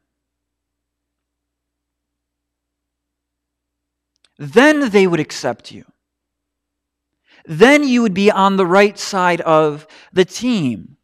Then 4.37 4.89
they 4.89 5.07
would 5.07 5.19
accept 5.19 5.71
you. 5.71 5.85
Then 7.45 7.87
you 7.87 8.01
would 8.01 8.13
be 8.13 8.29
on 8.29 8.57
the 8.57 8.65
right 8.65 8.97
side 8.99 9.41
of 9.41 9.87
the 10.13 10.25
team. 10.25 10.97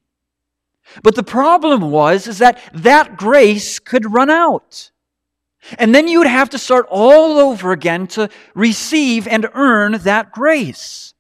But 1.01 1.15
the 1.15 1.23
problem 1.23 1.89
was 1.89 2.27
is 2.27 2.37
that 2.39 2.59
that 2.73 3.17
grace 3.17 3.79
could 3.79 4.13
run 4.13 4.29
out. 4.29 4.91
And 5.79 5.95
then 5.95 6.07
you 6.07 6.19
would 6.19 6.27
have 6.27 6.49
to 6.49 6.57
start 6.57 6.85
all 6.89 7.39
over 7.39 7.71
again 7.71 8.07
to 8.07 8.29
receive 8.53 9.27
and 9.27 9.47
earn 9.53 9.93
that 9.99 10.31
grace. 10.31 11.13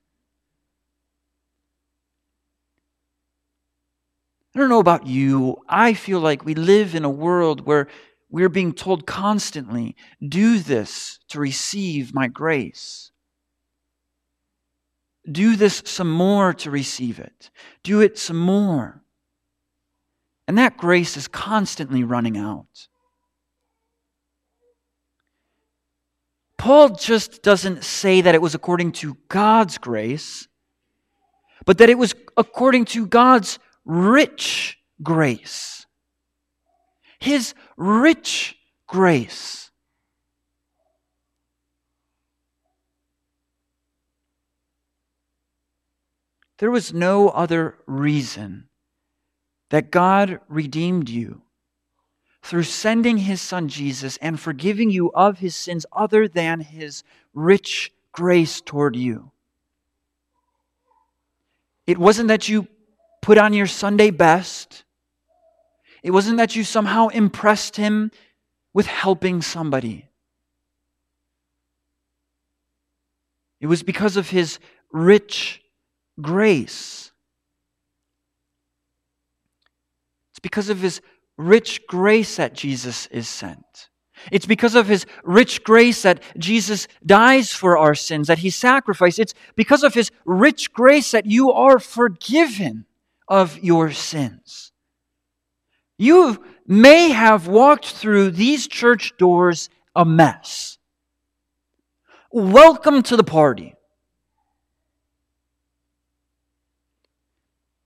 I 4.55 4.59
don't 4.59 4.69
know 4.69 4.79
about 4.79 5.07
you. 5.07 5.57
I 5.67 5.93
feel 5.93 6.19
like 6.19 6.45
we 6.45 6.53
live 6.53 6.93
in 6.93 7.03
a 7.03 7.09
world 7.09 7.65
where 7.65 7.87
we're 8.29 8.49
being 8.49 8.73
told 8.73 9.05
constantly, 9.05 9.95
do 10.27 10.59
this 10.59 11.19
to 11.29 11.39
receive 11.39 12.13
my 12.13 12.27
grace. 12.27 13.11
do 15.31 15.55
this 15.55 15.81
some 15.85 16.11
more 16.11 16.53
to 16.53 16.69
receive 16.69 17.19
it. 17.19 17.49
Do 17.83 18.01
it 18.01 18.17
some 18.17 18.37
more. 18.37 19.01
And 20.47 20.57
that 20.57 20.77
grace 20.77 21.15
is 21.15 21.27
constantly 21.27 22.03
running 22.03 22.37
out. 22.37 22.87
Paul 26.57 26.89
just 26.89 27.41
doesn't 27.43 27.83
say 27.83 28.21
that 28.21 28.35
it 28.35 28.41
was 28.41 28.55
according 28.55 28.93
to 28.93 29.17
God's 29.29 29.77
grace, 29.77 30.47
but 31.65 31.77
that 31.77 31.89
it 31.89 31.97
was 31.97 32.13
according 32.37 32.85
to 32.85 33.05
God's 33.05 33.59
rich 33.85 34.77
grace. 35.01 35.85
His 37.19 37.53
rich 37.77 38.55
grace. 38.87 39.71
There 46.59 46.71
was 46.71 46.93
no 46.93 47.29
other 47.29 47.77
reason 47.87 48.69
that 49.69 49.91
God 49.91 50.39
redeemed 50.47 51.09
you 51.09 51.41
through 52.43 52.63
sending 52.63 53.17
his 53.17 53.41
son 53.41 53.67
Jesus 53.67 54.17
and 54.17 54.39
forgiving 54.39 54.89
you 54.89 55.11
of 55.13 55.39
his 55.39 55.55
sins 55.55 55.85
other 55.91 56.27
than 56.27 56.59
his 56.59 57.03
rich 57.33 57.91
grace 58.11 58.61
toward 58.61 58.95
you. 58.95 59.31
It 61.87 61.97
wasn't 61.97 62.27
that 62.27 62.47
you 62.47 62.67
put 63.23 63.37
on 63.37 63.53
your 63.53 63.67
Sunday 63.67 64.11
best. 64.11 64.83
It 66.03 66.11
wasn't 66.11 66.37
that 66.37 66.57
you 66.57 66.65
somehow 66.65 67.07
impressed 67.07 67.77
him 67.77 68.11
with 68.73 68.85
helping 68.85 69.41
somebody. 69.41 70.09
It 73.61 73.67
was 73.67 73.81
because 73.81 74.17
of 74.17 74.29
his 74.29 74.59
rich 74.91 75.61
grace. 76.19 77.11
It's 80.31 80.39
because 80.39 80.67
of 80.67 80.81
his 80.81 80.99
rich 81.37 81.87
grace 81.87 82.35
that 82.35 82.53
Jesus 82.53 83.07
is 83.07 83.29
sent. 83.29 83.89
It's 84.33 84.45
because 84.45 84.75
of 84.75 84.89
his 84.89 85.05
rich 85.23 85.63
grace 85.63 86.01
that 86.01 86.21
Jesus 86.37 86.89
dies 87.05 87.53
for 87.53 87.77
our 87.77 87.95
sins, 87.95 88.27
that 88.27 88.39
he 88.39 88.49
sacrificed. 88.49 89.19
It's 89.19 89.33
because 89.55 89.83
of 89.83 89.93
his 89.93 90.11
rich 90.25 90.73
grace 90.73 91.11
that 91.11 91.25
you 91.25 91.53
are 91.53 91.79
forgiven 91.79 92.85
of 93.27 93.59
your 93.63 93.91
sins. 93.91 94.71
You 95.97 96.43
may 96.67 97.09
have 97.09 97.47
walked 97.47 97.87
through 97.87 98.31
these 98.31 98.67
church 98.67 99.13
doors 99.17 99.69
a 99.95 100.05
mess. 100.05 100.77
Welcome 102.31 103.03
to 103.03 103.15
the 103.15 103.23
party. 103.23 103.75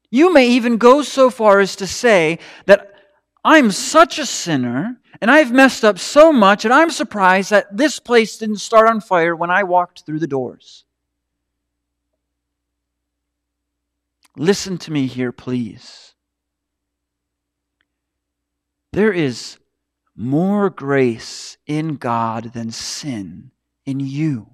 You 0.09 0.33
may 0.33 0.47
even 0.49 0.77
go 0.77 1.01
so 1.01 1.29
far 1.29 1.59
as 1.59 1.75
to 1.77 1.87
say 1.87 2.39
that 2.65 2.93
I'm 3.43 3.71
such 3.71 4.19
a 4.19 4.25
sinner 4.25 4.97
and 5.21 5.31
I've 5.31 5.51
messed 5.51 5.83
up 5.83 5.99
so 5.99 6.31
much, 6.31 6.63
and 6.63 6.73
I'm 6.73 6.91
surprised 6.91 7.49
that 7.49 7.75
this 7.75 7.99
place 7.99 8.37
didn't 8.37 8.57
start 8.57 8.87
on 8.87 9.01
fire 9.01 9.35
when 9.35 9.49
I 9.49 9.63
walked 9.63 10.05
through 10.05 10.19
the 10.19 10.27
doors. 10.27 10.85
Listen 14.37 14.77
to 14.77 14.91
me 14.91 15.07
here, 15.07 15.31
please. 15.31 16.13
There 18.93 19.11
is 19.11 19.57
more 20.15 20.69
grace 20.69 21.57
in 21.65 21.95
God 21.95 22.53
than 22.53 22.71
sin 22.71 23.51
in 23.85 23.99
you. 23.99 24.51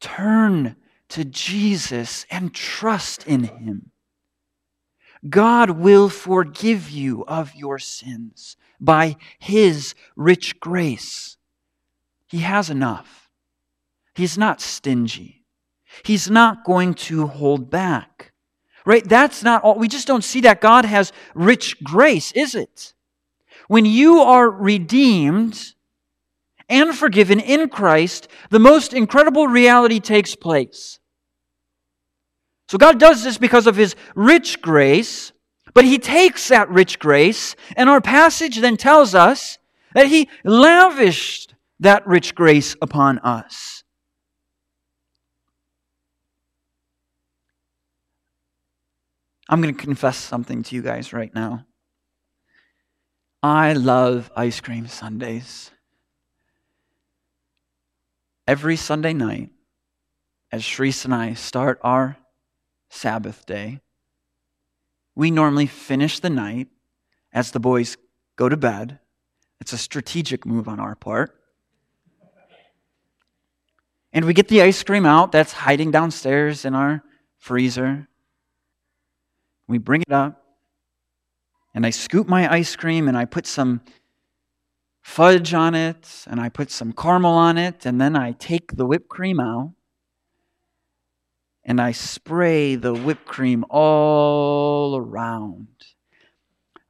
Turn 0.00 0.76
to 1.10 1.24
Jesus 1.24 2.26
and 2.30 2.52
trust 2.52 3.26
in 3.26 3.44
Him. 3.44 3.90
God 5.28 5.70
will 5.70 6.08
forgive 6.08 6.90
you 6.90 7.24
of 7.26 7.54
your 7.54 7.78
sins 7.78 8.56
by 8.80 9.16
His 9.38 9.94
rich 10.16 10.58
grace. 10.58 11.36
He 12.26 12.38
has 12.38 12.70
enough. 12.70 13.30
He's 14.14 14.38
not 14.38 14.60
stingy. 14.60 15.39
He's 16.04 16.30
not 16.30 16.64
going 16.64 16.94
to 16.94 17.26
hold 17.26 17.70
back. 17.70 18.32
Right? 18.86 19.06
That's 19.06 19.42
not 19.42 19.62
all. 19.62 19.78
We 19.78 19.88
just 19.88 20.06
don't 20.06 20.24
see 20.24 20.40
that 20.42 20.60
God 20.60 20.84
has 20.84 21.12
rich 21.34 21.82
grace, 21.82 22.32
is 22.32 22.54
it? 22.54 22.94
When 23.68 23.84
you 23.84 24.20
are 24.20 24.50
redeemed 24.50 25.74
and 26.68 26.96
forgiven 26.96 27.40
in 27.40 27.68
Christ, 27.68 28.28
the 28.48 28.58
most 28.58 28.94
incredible 28.94 29.46
reality 29.46 30.00
takes 30.00 30.34
place. 30.34 30.98
So 32.68 32.78
God 32.78 32.98
does 32.98 33.22
this 33.24 33.36
because 33.36 33.66
of 33.66 33.76
his 33.76 33.96
rich 34.14 34.62
grace, 34.62 35.32
but 35.74 35.84
he 35.84 35.98
takes 35.98 36.48
that 36.48 36.70
rich 36.70 36.98
grace, 36.98 37.56
and 37.76 37.88
our 37.88 38.00
passage 38.00 38.58
then 38.60 38.76
tells 38.76 39.14
us 39.14 39.58
that 39.94 40.06
he 40.06 40.28
lavished 40.44 41.54
that 41.80 42.06
rich 42.06 42.34
grace 42.34 42.76
upon 42.80 43.18
us. 43.20 43.79
I'm 49.50 49.60
going 49.60 49.74
to 49.74 49.82
confess 49.82 50.16
something 50.16 50.62
to 50.62 50.74
you 50.76 50.80
guys 50.80 51.12
right 51.12 51.34
now. 51.34 51.66
I 53.42 53.72
love 53.72 54.30
ice 54.36 54.60
cream 54.60 54.86
sundaes. 54.86 55.70
Every 58.46 58.76
Sunday 58.76 59.12
night, 59.12 59.50
as 60.52 60.62
Shreese 60.62 61.04
and 61.04 61.14
I 61.14 61.34
start 61.34 61.80
our 61.82 62.16
Sabbath 62.90 63.46
day. 63.46 63.80
We 65.14 65.30
normally 65.30 65.66
finish 65.66 66.18
the 66.18 66.30
night 66.30 66.68
as 67.32 67.52
the 67.52 67.60
boys 67.60 67.96
go 68.36 68.48
to 68.48 68.56
bed. 68.56 68.98
It's 69.60 69.72
a 69.72 69.78
strategic 69.78 70.44
move 70.44 70.68
on 70.68 70.80
our 70.80 70.96
part. 70.96 71.36
And 74.12 74.24
we 74.24 74.34
get 74.34 74.48
the 74.48 74.62
ice 74.62 74.82
cream 74.82 75.06
out 75.06 75.30
that's 75.30 75.52
hiding 75.52 75.92
downstairs 75.92 76.64
in 76.64 76.74
our 76.74 77.02
freezer. 77.38 78.08
We 79.70 79.78
bring 79.78 80.02
it 80.02 80.12
up, 80.12 80.42
and 81.74 81.86
I 81.86 81.90
scoop 81.90 82.28
my 82.28 82.52
ice 82.52 82.74
cream 82.74 83.06
and 83.08 83.16
I 83.16 83.24
put 83.24 83.46
some 83.46 83.80
fudge 85.00 85.54
on 85.54 85.74
it, 85.74 86.24
and 86.26 86.40
I 86.40 86.48
put 86.48 86.70
some 86.70 86.92
caramel 86.92 87.32
on 87.32 87.56
it, 87.56 87.86
and 87.86 88.00
then 88.00 88.16
I 88.16 88.32
take 88.32 88.76
the 88.76 88.84
whipped 88.84 89.08
cream 89.08 89.40
out 89.40 89.72
and 91.64 91.80
I 91.80 91.92
spray 91.92 92.74
the 92.74 92.94
whipped 92.94 93.26
cream 93.26 93.64
all 93.70 94.96
around. 94.96 95.68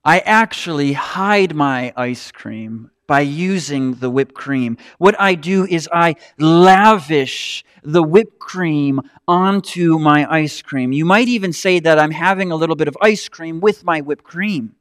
I 0.04 0.20
actually 0.20 0.94
hide 0.94 1.54
my 1.54 1.92
ice 1.96 2.32
cream 2.32 2.90
by 3.10 3.22
using 3.22 3.94
the 3.94 4.08
whipped 4.08 4.36
cream. 4.36 4.76
What 4.98 5.20
I 5.20 5.34
do 5.34 5.66
is 5.66 5.88
I 5.92 6.14
lavish 6.38 7.64
the 7.82 8.04
whipped 8.04 8.38
cream 8.38 9.00
onto 9.26 9.98
my 9.98 10.32
ice 10.32 10.62
cream. 10.62 10.92
You 10.92 11.04
might 11.04 11.26
even 11.26 11.52
say 11.52 11.80
that 11.80 11.98
I'm 11.98 12.12
having 12.12 12.52
a 12.52 12.54
little 12.54 12.76
bit 12.76 12.86
of 12.86 12.96
ice 13.02 13.28
cream 13.28 13.58
with 13.58 13.82
my 13.82 14.00
whipped 14.00 14.22
cream. 14.22 14.76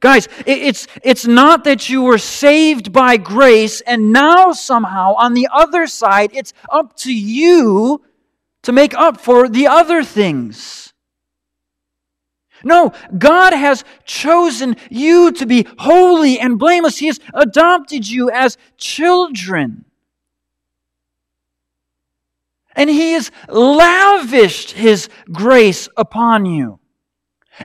Guys, 0.00 0.28
it's, 0.44 0.88
it's 1.02 1.26
not 1.26 1.64
that 1.64 1.88
you 1.88 2.02
were 2.02 2.18
saved 2.18 2.92
by 2.92 3.16
grace 3.16 3.80
and 3.80 4.12
now 4.12 4.52
somehow 4.52 5.14
on 5.14 5.32
the 5.32 5.48
other 5.50 5.86
side, 5.86 6.32
it's 6.34 6.52
up 6.70 6.96
to 6.96 7.14
you 7.14 8.02
to 8.60 8.72
make 8.72 8.92
up 8.92 9.18
for 9.18 9.48
the 9.48 9.68
other 9.68 10.04
things. 10.04 10.87
No, 12.64 12.92
God 13.16 13.52
has 13.52 13.84
chosen 14.04 14.76
you 14.90 15.32
to 15.32 15.46
be 15.46 15.66
holy 15.78 16.38
and 16.38 16.58
blameless. 16.58 16.98
He 16.98 17.06
has 17.06 17.20
adopted 17.34 18.08
you 18.08 18.30
as 18.30 18.56
children. 18.76 19.84
And 22.74 22.90
He 22.90 23.12
has 23.12 23.30
lavished 23.48 24.72
His 24.72 25.08
grace 25.32 25.88
upon 25.96 26.46
you. 26.46 26.80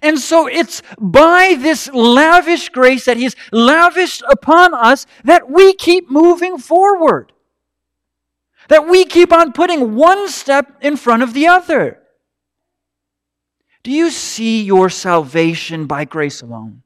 And 0.02 0.20
so 0.20 0.48
it's 0.48 0.82
by 1.00 1.56
this 1.60 1.88
lavish 1.94 2.70
grace 2.70 3.06
that 3.06 3.18
He 3.18 3.24
has 3.24 3.36
lavished 3.52 4.24
upon 4.30 4.74
us 4.74 5.06
that 5.24 5.50
we 5.50 5.74
keep 5.74 6.10
moving 6.10 6.58
forward. 6.58 7.32
That 8.70 8.88
we 8.88 9.06
keep 9.06 9.32
on 9.34 9.52
putting 9.52 9.96
one 9.96 10.30
step 10.30 10.78
in 10.82 10.98
front 10.98 11.22
of 11.22 11.34
the 11.34 11.48
other. 11.48 12.03
Do 13.84 13.92
you 13.92 14.10
see 14.10 14.64
your 14.64 14.90
salvation 14.90 15.86
by 15.88 16.06
grace 16.06 16.42
alone? 16.42 16.84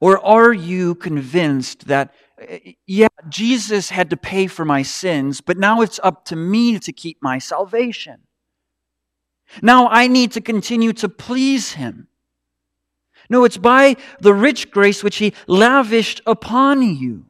Or 0.00 0.18
are 0.24 0.52
you 0.52 0.96
convinced 0.96 1.86
that, 1.86 2.12
eh, 2.38 2.72
yeah, 2.86 3.08
Jesus 3.28 3.90
had 3.90 4.10
to 4.10 4.16
pay 4.16 4.46
for 4.48 4.64
my 4.64 4.82
sins, 4.82 5.40
but 5.40 5.58
now 5.58 5.80
it's 5.80 6.00
up 6.02 6.24
to 6.24 6.36
me 6.36 6.78
to 6.80 6.92
keep 6.92 7.18
my 7.22 7.38
salvation? 7.38 8.22
Now 9.60 9.88
I 9.88 10.08
need 10.08 10.32
to 10.32 10.40
continue 10.40 10.92
to 10.94 11.08
please 11.08 11.74
Him. 11.74 12.08
No, 13.28 13.44
it's 13.44 13.58
by 13.58 13.96
the 14.18 14.34
rich 14.34 14.70
grace 14.70 15.04
which 15.04 15.18
He 15.18 15.34
lavished 15.46 16.20
upon 16.26 16.82
you. 16.82 17.26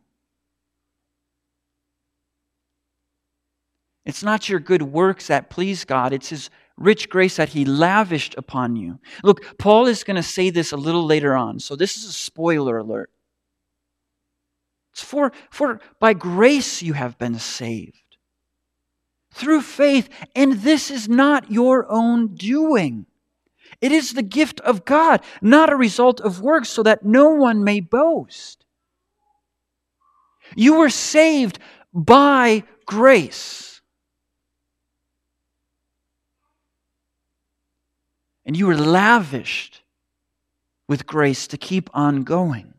It's 4.04 4.22
not 4.22 4.48
your 4.48 4.60
good 4.60 4.82
works 4.82 5.26
that 5.26 5.50
please 5.50 5.84
God, 5.84 6.12
it's 6.12 6.30
His 6.30 6.48
rich 6.76 7.08
grace 7.08 7.36
that 7.36 7.50
He 7.50 7.64
lavished 7.64 8.34
upon 8.36 8.76
you. 8.76 8.98
Look, 9.22 9.58
Paul 9.58 9.86
is 9.86 10.04
going 10.04 10.16
to 10.16 10.22
say 10.22 10.50
this 10.50 10.72
a 10.72 10.76
little 10.76 11.04
later 11.04 11.34
on, 11.34 11.58
so 11.60 11.76
this 11.76 11.96
is 11.96 12.04
a 12.04 12.12
spoiler 12.12 12.78
alert. 12.78 13.10
It's 14.92 15.02
for, 15.02 15.32
for 15.50 15.80
by 15.98 16.12
grace 16.12 16.82
you 16.82 16.92
have 16.92 17.18
been 17.18 17.38
saved 17.38 18.02
through 19.34 19.62
faith, 19.62 20.08
and 20.36 20.52
this 20.54 20.90
is 20.90 21.08
not 21.08 21.50
your 21.50 21.90
own 21.90 22.34
doing. 22.34 23.06
It 23.80 23.90
is 23.90 24.12
the 24.12 24.22
gift 24.22 24.60
of 24.60 24.84
God, 24.84 25.22
not 25.40 25.72
a 25.72 25.76
result 25.76 26.20
of 26.20 26.42
works, 26.42 26.68
so 26.68 26.82
that 26.82 27.04
no 27.04 27.30
one 27.30 27.64
may 27.64 27.80
boast. 27.80 28.64
You 30.54 30.74
were 30.76 30.90
saved 30.90 31.58
by 31.94 32.64
grace. 32.84 33.71
And 38.44 38.56
you 38.56 38.66
were 38.66 38.76
lavished 38.76 39.82
with 40.88 41.06
grace 41.06 41.46
to 41.48 41.56
keep 41.56 41.88
on 41.94 42.22
going. 42.22 42.74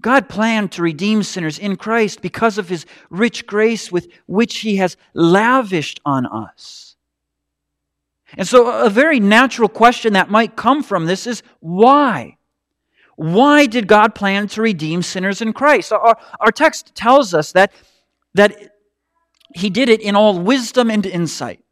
God 0.00 0.28
planned 0.28 0.72
to 0.72 0.82
redeem 0.82 1.22
sinners 1.22 1.58
in 1.58 1.76
Christ 1.76 2.20
because 2.20 2.58
of 2.58 2.68
his 2.68 2.84
rich 3.08 3.46
grace 3.46 3.92
with 3.92 4.08
which 4.26 4.58
he 4.58 4.76
has 4.76 4.96
lavished 5.14 6.00
on 6.04 6.26
us. 6.26 6.96
And 8.36 8.48
so, 8.48 8.70
a 8.70 8.90
very 8.90 9.20
natural 9.20 9.68
question 9.68 10.14
that 10.14 10.30
might 10.30 10.56
come 10.56 10.82
from 10.82 11.06
this 11.06 11.26
is 11.26 11.42
why? 11.60 12.36
Why 13.16 13.66
did 13.66 13.86
God 13.86 14.14
plan 14.14 14.48
to 14.48 14.62
redeem 14.62 15.02
sinners 15.02 15.42
in 15.42 15.52
Christ? 15.52 15.92
Our, 15.92 16.16
our 16.40 16.50
text 16.50 16.94
tells 16.94 17.34
us 17.34 17.52
that, 17.52 17.72
that 18.34 18.72
he 19.54 19.70
did 19.70 19.88
it 19.88 20.00
in 20.00 20.16
all 20.16 20.38
wisdom 20.38 20.90
and 20.90 21.04
insight. 21.04 21.62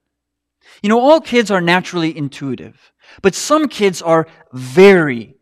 You 0.83 0.88
know, 0.88 1.01
all 1.01 1.21
kids 1.21 1.51
are 1.51 1.61
naturally 1.61 2.16
intuitive, 2.16 2.93
but 3.23 3.35
some 3.35 3.69
kids 3.69 4.01
are 4.01 4.27
very 4.53 5.35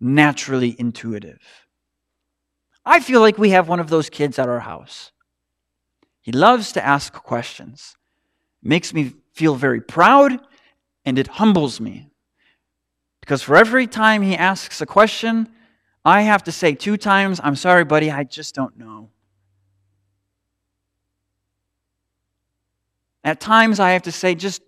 naturally 0.00 0.76
intuitive. 0.78 1.40
I 2.84 3.00
feel 3.00 3.20
like 3.20 3.38
we 3.38 3.50
have 3.50 3.68
one 3.68 3.80
of 3.80 3.90
those 3.90 4.08
kids 4.08 4.38
at 4.38 4.48
our 4.48 4.60
house. 4.60 5.12
He 6.20 6.32
loves 6.32 6.72
to 6.72 6.84
ask 6.84 7.12
questions. 7.12 7.96
makes 8.62 8.92
me 8.92 9.12
feel 9.32 9.54
very 9.54 9.80
proud 9.80 10.40
and 11.04 11.18
it 11.18 11.28
humbles 11.28 11.80
me. 11.80 12.08
Because 13.20 13.42
for 13.42 13.56
every 13.56 13.86
time 13.86 14.22
he 14.22 14.34
asks 14.36 14.80
a 14.80 14.86
question, 14.86 15.48
I 16.04 16.22
have 16.22 16.44
to 16.44 16.52
say 16.52 16.74
two 16.74 16.96
times, 16.96 17.40
I'm 17.42 17.56
sorry, 17.56 17.84
buddy, 17.84 18.10
I 18.10 18.24
just 18.24 18.54
don't 18.54 18.76
know. 18.76 19.10
At 23.22 23.40
times 23.40 23.78
I 23.80 23.90
have 23.90 24.02
to 24.02 24.12
say, 24.12 24.34
just, 24.34 24.62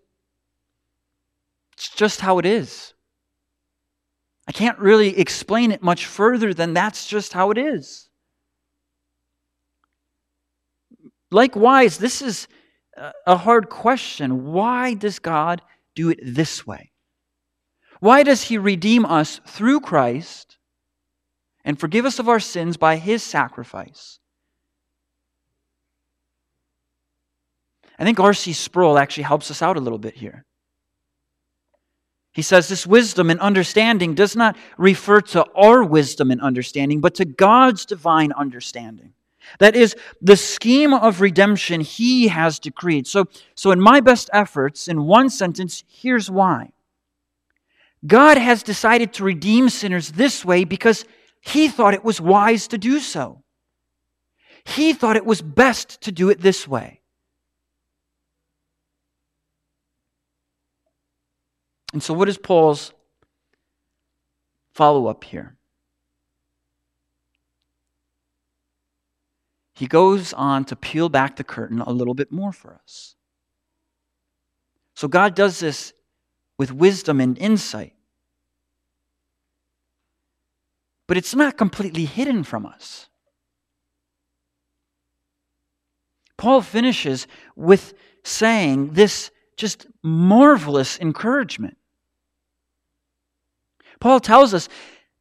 it's 1.80 1.88
just 1.88 2.20
how 2.20 2.38
it 2.38 2.44
is. 2.44 2.92
I 4.46 4.52
can't 4.52 4.78
really 4.78 5.18
explain 5.18 5.72
it 5.72 5.82
much 5.82 6.04
further 6.04 6.52
than 6.52 6.74
that's 6.74 7.06
just 7.06 7.32
how 7.32 7.50
it 7.50 7.56
is. 7.56 8.10
Likewise, 11.30 11.96
this 11.96 12.20
is 12.20 12.48
a 13.26 13.36
hard 13.36 13.70
question. 13.70 14.44
Why 14.52 14.92
does 14.92 15.20
God 15.20 15.62
do 15.94 16.10
it 16.10 16.18
this 16.22 16.66
way? 16.66 16.92
Why 18.00 18.24
does 18.24 18.42
He 18.42 18.58
redeem 18.58 19.06
us 19.06 19.40
through 19.46 19.80
Christ 19.80 20.58
and 21.64 21.80
forgive 21.80 22.04
us 22.04 22.18
of 22.18 22.28
our 22.28 22.40
sins 22.40 22.76
by 22.76 22.96
His 22.96 23.22
sacrifice? 23.22 24.18
I 27.98 28.04
think 28.04 28.20
R.C. 28.20 28.52
Sproul 28.52 28.98
actually 28.98 29.22
helps 29.22 29.50
us 29.50 29.62
out 29.62 29.78
a 29.78 29.80
little 29.80 29.98
bit 29.98 30.16
here. 30.16 30.44
He 32.32 32.42
says 32.42 32.68
this 32.68 32.86
wisdom 32.86 33.30
and 33.30 33.40
understanding 33.40 34.14
does 34.14 34.36
not 34.36 34.56
refer 34.78 35.20
to 35.20 35.44
our 35.54 35.82
wisdom 35.82 36.30
and 36.30 36.40
understanding, 36.40 37.00
but 37.00 37.14
to 37.16 37.24
God's 37.24 37.84
divine 37.84 38.32
understanding. 38.32 39.12
That 39.58 39.74
is 39.74 39.96
the 40.20 40.36
scheme 40.36 40.94
of 40.94 41.20
redemption 41.20 41.80
he 41.80 42.28
has 42.28 42.60
decreed. 42.60 43.06
So, 43.06 43.26
so 43.54 43.72
in 43.72 43.80
my 43.80 44.00
best 44.00 44.30
efforts, 44.32 44.86
in 44.86 45.04
one 45.04 45.28
sentence, 45.28 45.82
here's 45.88 46.30
why. 46.30 46.70
God 48.06 48.38
has 48.38 48.62
decided 48.62 49.12
to 49.14 49.24
redeem 49.24 49.68
sinners 49.68 50.12
this 50.12 50.44
way 50.44 50.64
because 50.64 51.04
he 51.40 51.68
thought 51.68 51.94
it 51.94 52.04
was 52.04 52.20
wise 52.20 52.68
to 52.68 52.78
do 52.78 53.00
so. 53.00 53.42
He 54.64 54.92
thought 54.92 55.16
it 55.16 55.26
was 55.26 55.42
best 55.42 56.00
to 56.02 56.12
do 56.12 56.30
it 56.30 56.40
this 56.40 56.68
way. 56.68 56.99
And 61.92 62.02
so, 62.02 62.14
what 62.14 62.28
is 62.28 62.38
Paul's 62.38 62.92
follow 64.72 65.06
up 65.06 65.24
here? 65.24 65.56
he 69.80 69.86
goes 69.86 70.34
on 70.34 70.66
to 70.66 70.76
peel 70.76 71.08
back 71.08 71.36
the 71.36 71.42
curtain 71.42 71.80
a 71.80 71.90
little 71.90 72.12
bit 72.12 72.30
more 72.30 72.52
for 72.52 72.78
us. 72.84 73.14
So 74.94 75.08
God 75.08 75.34
does 75.34 75.58
this 75.58 75.94
with 76.58 76.70
wisdom 76.70 77.18
and 77.18 77.38
insight. 77.38 77.94
But 81.06 81.16
it's 81.16 81.34
not 81.34 81.56
completely 81.56 82.04
hidden 82.04 82.44
from 82.44 82.66
us. 82.66 83.08
Paul 86.36 86.60
finishes 86.60 87.26
with 87.56 87.94
saying 88.22 88.90
this 88.92 89.30
just 89.56 89.86
marvelous 90.02 90.98
encouragement. 91.00 91.78
Paul 93.98 94.20
tells 94.20 94.54
us 94.54 94.68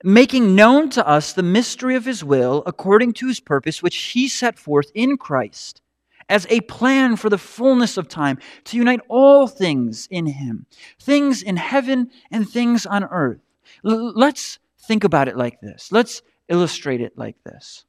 making 0.03 0.55
known 0.55 0.89
to 0.91 1.05
us 1.08 1.34
the 1.34 1.43
mystery 1.43 1.95
of 1.95 2.05
his 2.05 2.23
will 2.23 2.63
according 2.65 3.13
to 3.13 3.27
his 3.27 3.39
purpose, 3.39 3.84
which 3.84 3.97
he 3.97 4.27
set 4.27 4.58
forth 4.58 4.91
in 4.93 5.17
Christ 5.17 5.82
as 6.29 6.45
a 6.49 6.62
plan 6.62 7.15
for 7.15 7.29
the 7.29 7.38
fullness 7.38 7.97
of 7.97 8.08
time 8.08 8.38
to 8.65 8.77
unite 8.77 9.01
all 9.10 9.47
things 9.47 10.08
in 10.12 10.27
him, 10.27 10.67
things 10.99 11.41
in 11.41 11.58
heaven 11.58 12.12
and 12.32 12.47
things 12.47 12.86
on 12.86 13.03
earth. 13.05 13.41
L- 13.84 14.13
let's 14.15 14.60
think 14.79 15.03
about 15.03 15.27
it 15.27 15.36
like 15.36 15.60
this. 15.60 15.91
Let's 15.91 16.21
illustrate 16.47 17.01
it 17.01 17.17
like 17.17 17.36
this. 17.43 17.86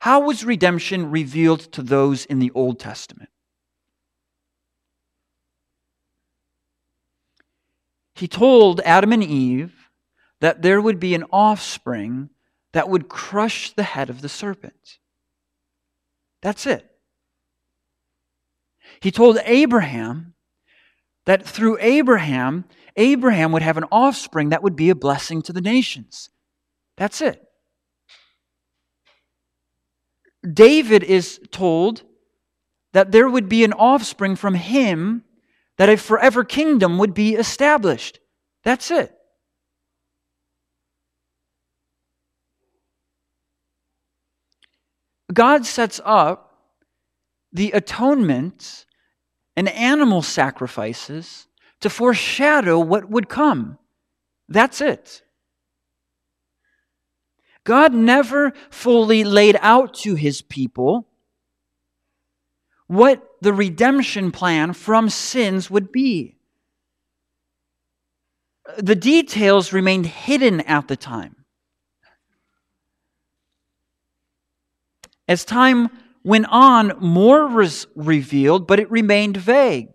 How 0.00 0.20
was 0.20 0.44
redemption 0.44 1.10
revealed 1.10 1.60
to 1.72 1.82
those 1.82 2.24
in 2.24 2.38
the 2.38 2.52
Old 2.54 2.78
Testament? 2.78 3.30
He 8.18 8.26
told 8.26 8.80
Adam 8.80 9.12
and 9.12 9.22
Eve 9.22 9.90
that 10.40 10.60
there 10.60 10.80
would 10.80 10.98
be 10.98 11.14
an 11.14 11.24
offspring 11.30 12.30
that 12.72 12.88
would 12.88 13.08
crush 13.08 13.72
the 13.72 13.84
head 13.84 14.10
of 14.10 14.22
the 14.22 14.28
serpent. 14.28 14.98
That's 16.42 16.66
it. 16.66 16.84
He 19.00 19.12
told 19.12 19.38
Abraham 19.44 20.34
that 21.26 21.46
through 21.46 21.78
Abraham, 21.80 22.64
Abraham 22.96 23.52
would 23.52 23.62
have 23.62 23.76
an 23.76 23.84
offspring 23.92 24.48
that 24.48 24.64
would 24.64 24.74
be 24.74 24.90
a 24.90 24.96
blessing 24.96 25.40
to 25.42 25.52
the 25.52 25.60
nations. 25.60 26.28
That's 26.96 27.20
it. 27.20 27.40
David 30.52 31.04
is 31.04 31.38
told 31.52 32.02
that 32.92 33.12
there 33.12 33.28
would 33.28 33.48
be 33.48 33.62
an 33.62 33.72
offspring 33.74 34.34
from 34.34 34.54
him, 34.54 35.22
that 35.78 35.88
a 35.88 35.96
forever 35.96 36.44
kingdom 36.44 36.98
would 36.98 37.14
be 37.14 37.34
established. 37.34 38.20
That's 38.64 38.90
it. 38.90 39.14
God 45.32 45.64
sets 45.64 46.00
up 46.04 46.52
the 47.52 47.70
atonement 47.72 48.86
and 49.56 49.68
animal 49.68 50.22
sacrifices 50.22 51.46
to 51.80 51.90
foreshadow 51.90 52.78
what 52.78 53.08
would 53.08 53.28
come. 53.28 53.78
That's 54.48 54.80
it. 54.80 55.22
God 57.64 57.92
never 57.92 58.52
fully 58.70 59.24
laid 59.24 59.58
out 59.60 59.94
to 59.94 60.14
his 60.14 60.42
people 60.42 61.07
what 62.88 63.22
the 63.40 63.52
redemption 63.52 64.32
plan 64.32 64.72
from 64.72 65.08
sins 65.08 65.70
would 65.70 65.92
be. 65.92 66.34
The 68.78 68.96
details 68.96 69.72
remained 69.72 70.06
hidden 70.06 70.62
at 70.62 70.88
the 70.88 70.96
time. 70.96 71.36
As 75.26 75.44
time 75.44 75.88
went 76.24 76.46
on, 76.48 76.94
more 77.00 77.46
was 77.46 77.86
revealed, 77.94 78.66
but 78.66 78.80
it 78.80 78.90
remained 78.90 79.36
vague. 79.36 79.88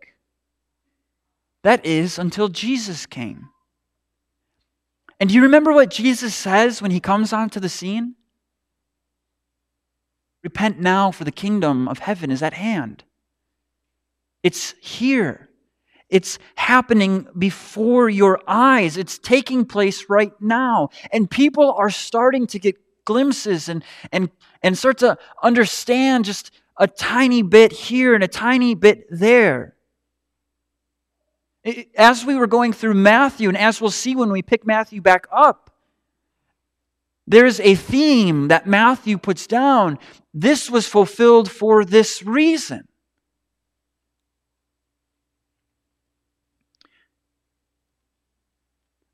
That 1.63 1.85
is, 1.85 2.19
until 2.19 2.49
Jesus 2.49 3.05
came. 3.05 3.49
And 5.19 5.29
do 5.29 5.35
you 5.35 5.41
remember 5.41 5.71
what 5.71 5.89
Jesus 5.89 6.35
says 6.35 6.81
when 6.81 6.91
he 6.91 6.99
comes 6.99 7.33
onto 7.33 7.59
the 7.59 7.69
scene? 7.69 8.15
Repent 10.43 10.79
now, 10.79 11.11
for 11.11 11.23
the 11.23 11.31
kingdom 11.31 11.87
of 11.87 11.99
heaven 11.99 12.29
is 12.29 12.43
at 12.43 12.53
hand. 12.53 13.03
It's 14.43 14.75
here. 14.81 15.49
It's 16.09 16.37
happening 16.55 17.27
before 17.37 18.09
your 18.09 18.41
eyes. 18.45 18.97
It's 18.97 19.17
taking 19.17 19.65
place 19.65 20.09
right 20.09 20.33
now. 20.41 20.89
And 21.11 21.31
people 21.31 21.73
are 21.73 21.89
starting 21.89 22.45
to 22.47 22.59
get 22.59 22.75
glimpses 23.05 23.69
and, 23.69 23.83
and, 24.11 24.29
and 24.61 24.77
start 24.77 24.97
to 24.99 25.17
understand 25.41 26.25
just 26.25 26.51
a 26.77 26.87
tiny 26.87 27.41
bit 27.41 27.71
here 27.71 28.13
and 28.15 28.23
a 28.23 28.27
tiny 28.27 28.75
bit 28.75 29.05
there. 29.09 29.75
As 31.97 32.25
we 32.25 32.35
were 32.35 32.47
going 32.47 32.73
through 32.73 32.95
Matthew, 32.95 33.47
and 33.47 33.57
as 33.57 33.79
we'll 33.79 33.91
see 33.91 34.15
when 34.15 34.31
we 34.31 34.41
pick 34.41 34.65
Matthew 34.65 35.01
back 35.01 35.25
up, 35.31 35.71
there's 37.25 37.61
a 37.61 37.75
theme 37.75 38.49
that 38.49 38.67
Matthew 38.67 39.17
puts 39.17 39.47
down. 39.47 39.97
This 40.33 40.69
was 40.69 40.87
fulfilled 40.87 41.51
for 41.51 41.85
this 41.85 42.23
reason. 42.23 42.87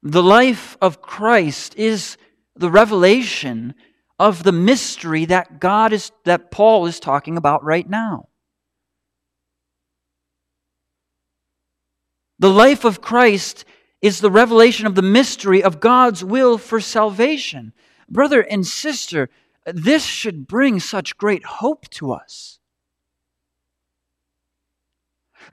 The 0.02 0.24
life 0.24 0.78
of 0.82 1.02
Christ 1.02 1.76
is 1.76 2.18
the 2.56 2.70
revelation 2.70 3.76
of 4.18 4.44
the 4.44 4.54
mystery 4.54 5.26
that 5.26 5.60
God 5.60 5.92
is 5.92 6.12
that 6.24 6.52
Paul 6.52 6.86
is 6.86 7.00
talking 7.00 7.38
about 7.38 7.64
right 7.64 7.88
now. 7.90 8.30
The 12.38 12.50
life 12.50 12.86
of 12.86 13.02
Christ 13.02 13.66
is 14.02 14.22
the 14.22 14.32
revelation 14.32 14.88
of 14.88 14.96
the 14.96 15.02
mystery 15.02 15.62
of 15.62 15.82
God's 15.82 16.24
will 16.24 16.58
for 16.58 16.80
salvation. 16.80 17.74
Brother 18.10 18.42
and 18.42 18.66
sister, 18.66 19.30
this 19.76 20.04
should 20.04 20.48
bring 20.48 20.80
such 20.80 21.18
great 21.18 21.46
hope 21.46 21.90
to 21.92 22.12
us. 22.12 22.60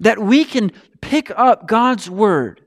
That 0.01 0.19
we 0.19 0.45
can 0.45 0.73
pick 1.01 1.31
up 1.31 1.67
God's 1.67 2.11
Word 2.11 2.63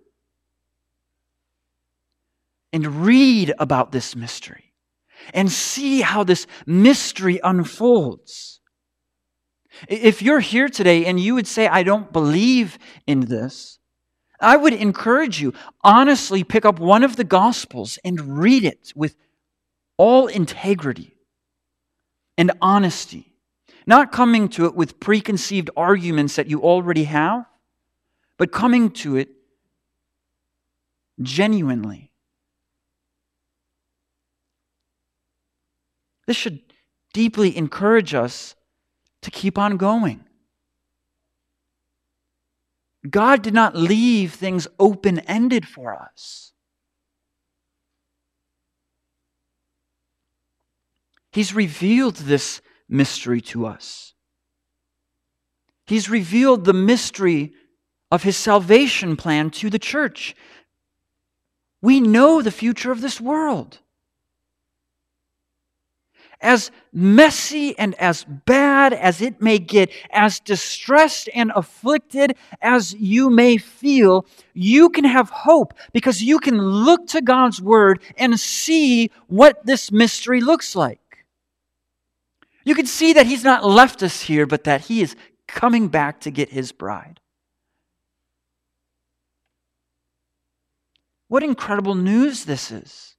and 2.72 3.06
read 3.06 3.54
about 3.60 3.92
this 3.92 4.16
mystery 4.16 4.74
and 5.34 5.52
see 5.52 6.02
how 6.02 6.24
this 6.24 6.48
mystery 6.66 7.40
unfolds. 7.44 8.62
If 9.88 10.22
you're 10.22 10.40
here 10.40 10.70
today 10.70 11.06
and 11.06 11.20
you 11.20 11.36
would 11.36 11.48
say, 11.48 11.68
I 11.68 11.84
don't 11.84 12.12
believe 12.12 12.78
in 13.06 13.22
this, 13.22 13.80
I 14.40 14.56
would 14.56 14.74
encourage 14.74 15.42
you, 15.42 15.54
honestly, 15.84 16.44
pick 16.44 16.66
up 16.66 16.80
one 16.80 17.04
of 17.04 17.18
the 17.18 17.24
Gospels 17.24 18.00
and 18.04 18.40
read 18.40 18.64
it 18.64 18.94
with 18.96 19.16
all 19.98 20.28
integrity 20.28 21.19
and 22.40 22.52
honesty. 22.60 23.32
Not 23.86 24.12
coming 24.12 24.50
to 24.50 24.66
it 24.66 24.74
with 24.74 25.00
preconceived 25.00 25.70
arguments 25.78 26.36
that 26.38 26.48
you 26.48 26.64
already 26.64 27.04
have, 27.04 27.46
but 28.38 28.52
coming 28.52 28.90
to 28.92 29.16
it 29.16 29.30
genuinely 31.22 32.10
This 36.30 36.38
should 36.38 36.60
deeply 37.12 37.58
encourage 37.58 38.14
us 38.14 38.54
to 39.24 39.32
keep 39.32 39.58
on 39.58 39.78
going. 39.78 40.24
God 43.10 43.42
did 43.42 43.56
not 43.56 43.76
leave 43.76 44.36
things 44.36 44.68
open 44.78 45.22
ended 45.22 45.68
for 45.68 45.96
us. 45.96 46.54
He's 51.32 51.54
revealed 51.54 52.16
this 52.16 52.62
mystery 52.88 53.42
to 53.42 53.66
us. 53.66 54.14
He's 55.86 56.10
revealed 56.10 56.66
the 56.66 56.74
mystery 56.74 57.54
of 58.12 58.24
his 58.24 58.38
salvation 58.38 59.16
plan 59.16 59.50
to 59.52 59.70
the 59.70 59.80
church. 59.80 60.36
We 61.82 62.00
know 62.00 62.42
the 62.42 62.52
future 62.52 62.92
of 62.92 63.02
this 63.02 63.22
world 63.22 63.80
as 66.42 66.72
messy 66.94 67.78
and 67.78 67.96
as 67.96 68.24
bad 68.24 68.94
as 68.94 69.22
it 69.22 69.42
may 69.42 69.60
get, 69.60 69.92
as 70.12 70.40
distressed 70.40 71.30
and 71.36 71.52
afflicted 71.56 72.36
as 72.62 72.94
you 72.94 73.30
may 73.30 73.58
feel, 73.58 74.26
you 74.54 74.90
can 74.90 75.04
have 75.04 75.30
hope 75.30 75.74
because 75.94 76.24
you 76.24 76.40
can 76.40 76.58
look 76.58 77.08
to 77.08 77.22
God's 77.22 77.62
Word 77.62 78.02
and 78.18 78.40
see 78.40 79.12
what 79.28 79.66
this 79.66 79.92
mystery 79.92 80.42
looks 80.42 80.76
like. 80.76 81.09
You 82.70 82.76
can 82.76 82.86
see 82.86 83.14
that 83.14 83.26
He's 83.26 83.44
not 83.44 83.66
left 83.66 84.04
us 84.04 84.22
here, 84.22 84.46
but 84.46 84.66
that 84.66 84.82
He 84.82 85.02
is 85.02 85.16
coming 85.48 85.88
back 85.88 86.20
to 86.20 86.30
get 86.30 86.50
His 86.50 86.72
bride. 86.72 87.20
What 91.30 91.42
incredible 91.42 91.96
news 91.96 92.46
this 92.46 92.70
is! 92.70 93.16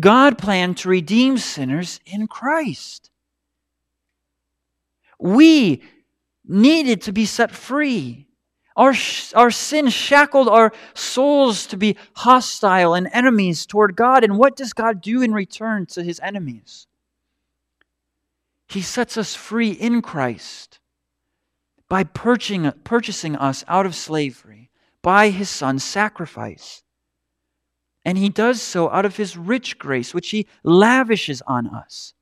God 0.00 0.38
planned 0.38 0.78
to 0.78 0.88
redeem 0.88 1.36
sinners 1.36 2.00
in 2.06 2.28
Christ. 2.28 3.10
We 5.18 5.82
needed 6.46 7.02
to 7.02 7.12
be 7.12 7.26
set 7.26 7.50
free. 7.50 8.25
Our, 8.76 8.94
our 9.34 9.50
sin 9.50 9.88
shackled 9.88 10.48
our 10.48 10.72
souls 10.94 11.66
to 11.68 11.76
be 11.76 11.96
hostile 12.14 12.94
and 12.94 13.08
enemies 13.10 13.64
toward 13.64 13.96
God. 13.96 14.22
And 14.22 14.38
what 14.38 14.54
does 14.54 14.74
God 14.74 15.00
do 15.00 15.22
in 15.22 15.32
return 15.32 15.86
to 15.86 16.02
his 16.02 16.20
enemies? 16.20 16.86
He 18.68 18.82
sets 18.82 19.16
us 19.16 19.34
free 19.34 19.70
in 19.70 20.02
Christ 20.02 20.80
by 21.88 22.04
purchasing, 22.04 22.70
purchasing 22.84 23.36
us 23.36 23.64
out 23.68 23.86
of 23.86 23.94
slavery 23.94 24.70
by 25.02 25.30
his 25.30 25.48
son's 25.48 25.84
sacrifice. 25.84 26.82
And 28.04 28.18
he 28.18 28.28
does 28.28 28.60
so 28.60 28.90
out 28.90 29.04
of 29.04 29.16
his 29.16 29.36
rich 29.36 29.78
grace, 29.78 30.12
which 30.12 30.30
he 30.30 30.46
lavishes 30.62 31.42
on 31.46 31.66
us. 31.68 32.12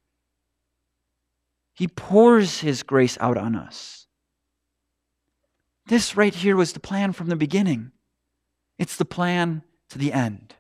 He 1.75 1.89
pours 1.89 2.61
his 2.61 2.83
grace 2.83 3.19
out 3.21 3.37
on 3.37 3.57
us. 3.57 4.04
This 5.87 6.17
right 6.17 6.35
here 6.35 6.57
was 6.57 6.73
the 6.73 6.81
plan 6.81 7.13
from 7.13 7.29
the 7.29 7.37
beginning. 7.37 7.93
It's 8.79 8.97
the 8.97 9.05
plan 9.05 9.63
to 9.91 9.99
the 9.99 10.13
end. 10.13 10.55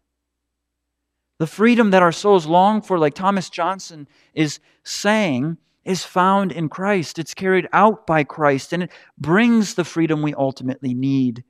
The 1.38 1.46
freedom 1.46 1.90
that 1.90 2.02
our 2.02 2.12
souls 2.12 2.46
long 2.46 2.82
for, 2.82 2.98
like 2.98 3.14
Thomas 3.14 3.50
Johnson 3.50 4.06
is 4.34 4.60
saying, 4.84 5.58
is 5.84 6.04
found 6.04 6.52
in 6.52 6.68
Christ. 6.68 7.18
It's 7.18 7.34
carried 7.34 7.68
out 7.72 8.06
by 8.06 8.24
Christ, 8.24 8.72
and 8.72 8.84
it 8.84 8.90
brings 9.18 9.74
the 9.74 9.84
freedom 9.84 10.22
we 10.22 10.34
ultimately 10.34 10.94
need 10.94 11.44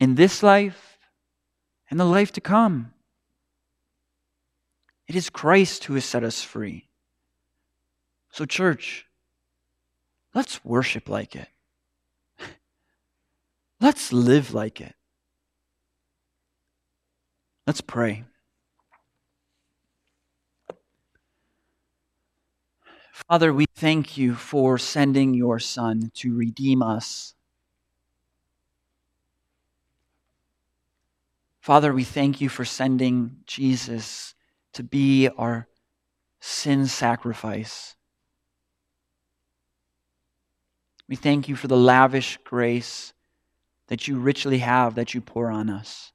in 0.00 0.14
this 0.14 0.42
life 0.42 0.98
and 1.90 1.98
the 1.98 2.04
life 2.04 2.32
to 2.32 2.40
come. 2.40 2.92
It 5.08 5.16
is 5.16 5.28
Christ 5.30 5.84
who 5.84 5.94
has 5.94 6.04
set 6.04 6.24
us 6.24 6.42
free. 6.42 6.88
So, 8.30 8.46
church, 8.46 9.06
let's 10.34 10.64
worship 10.64 11.08
like 11.08 11.36
it. 11.36 11.48
Let's 13.82 14.12
live 14.12 14.54
like 14.54 14.80
it. 14.80 14.94
Let's 17.66 17.82
pray. 17.82 18.24
Father, 23.28 23.52
we 23.52 23.66
thank 23.76 24.16
you 24.16 24.34
for 24.34 24.78
sending 24.78 25.34
your 25.34 25.58
Son 25.58 26.10
to 26.14 26.34
redeem 26.34 26.82
us 26.82 27.34
Father, 31.62 31.92
we 31.92 32.02
thank 32.02 32.40
you 32.40 32.48
for 32.48 32.64
sending 32.64 33.36
Jesus 33.46 34.34
to 34.72 34.82
be 34.82 35.28
our 35.38 35.68
sin 36.40 36.88
sacrifice. 36.88 37.94
We 41.08 41.14
thank 41.14 41.48
you 41.48 41.54
for 41.54 41.68
the 41.68 41.76
lavish 41.76 42.36
grace 42.42 43.11
that 43.92 44.08
you 44.08 44.18
richly 44.18 44.56
have, 44.56 44.94
that 44.94 45.12
you 45.12 45.20
pour 45.20 45.50
on 45.50 45.68
us. 45.68 46.12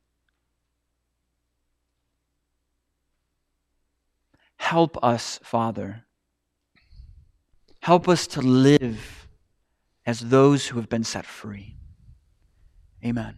Help 4.56 4.98
us, 5.04 5.40
Father. 5.44 6.04
Help 7.82 8.10
us 8.10 8.26
to 8.26 8.42
live 8.42 9.28
as 10.08 10.22
those 10.22 10.66
who 10.66 10.80
have 10.80 10.90
been 10.90 11.04
set 11.04 11.24
free. 11.24 11.76
Amen. 13.06 13.36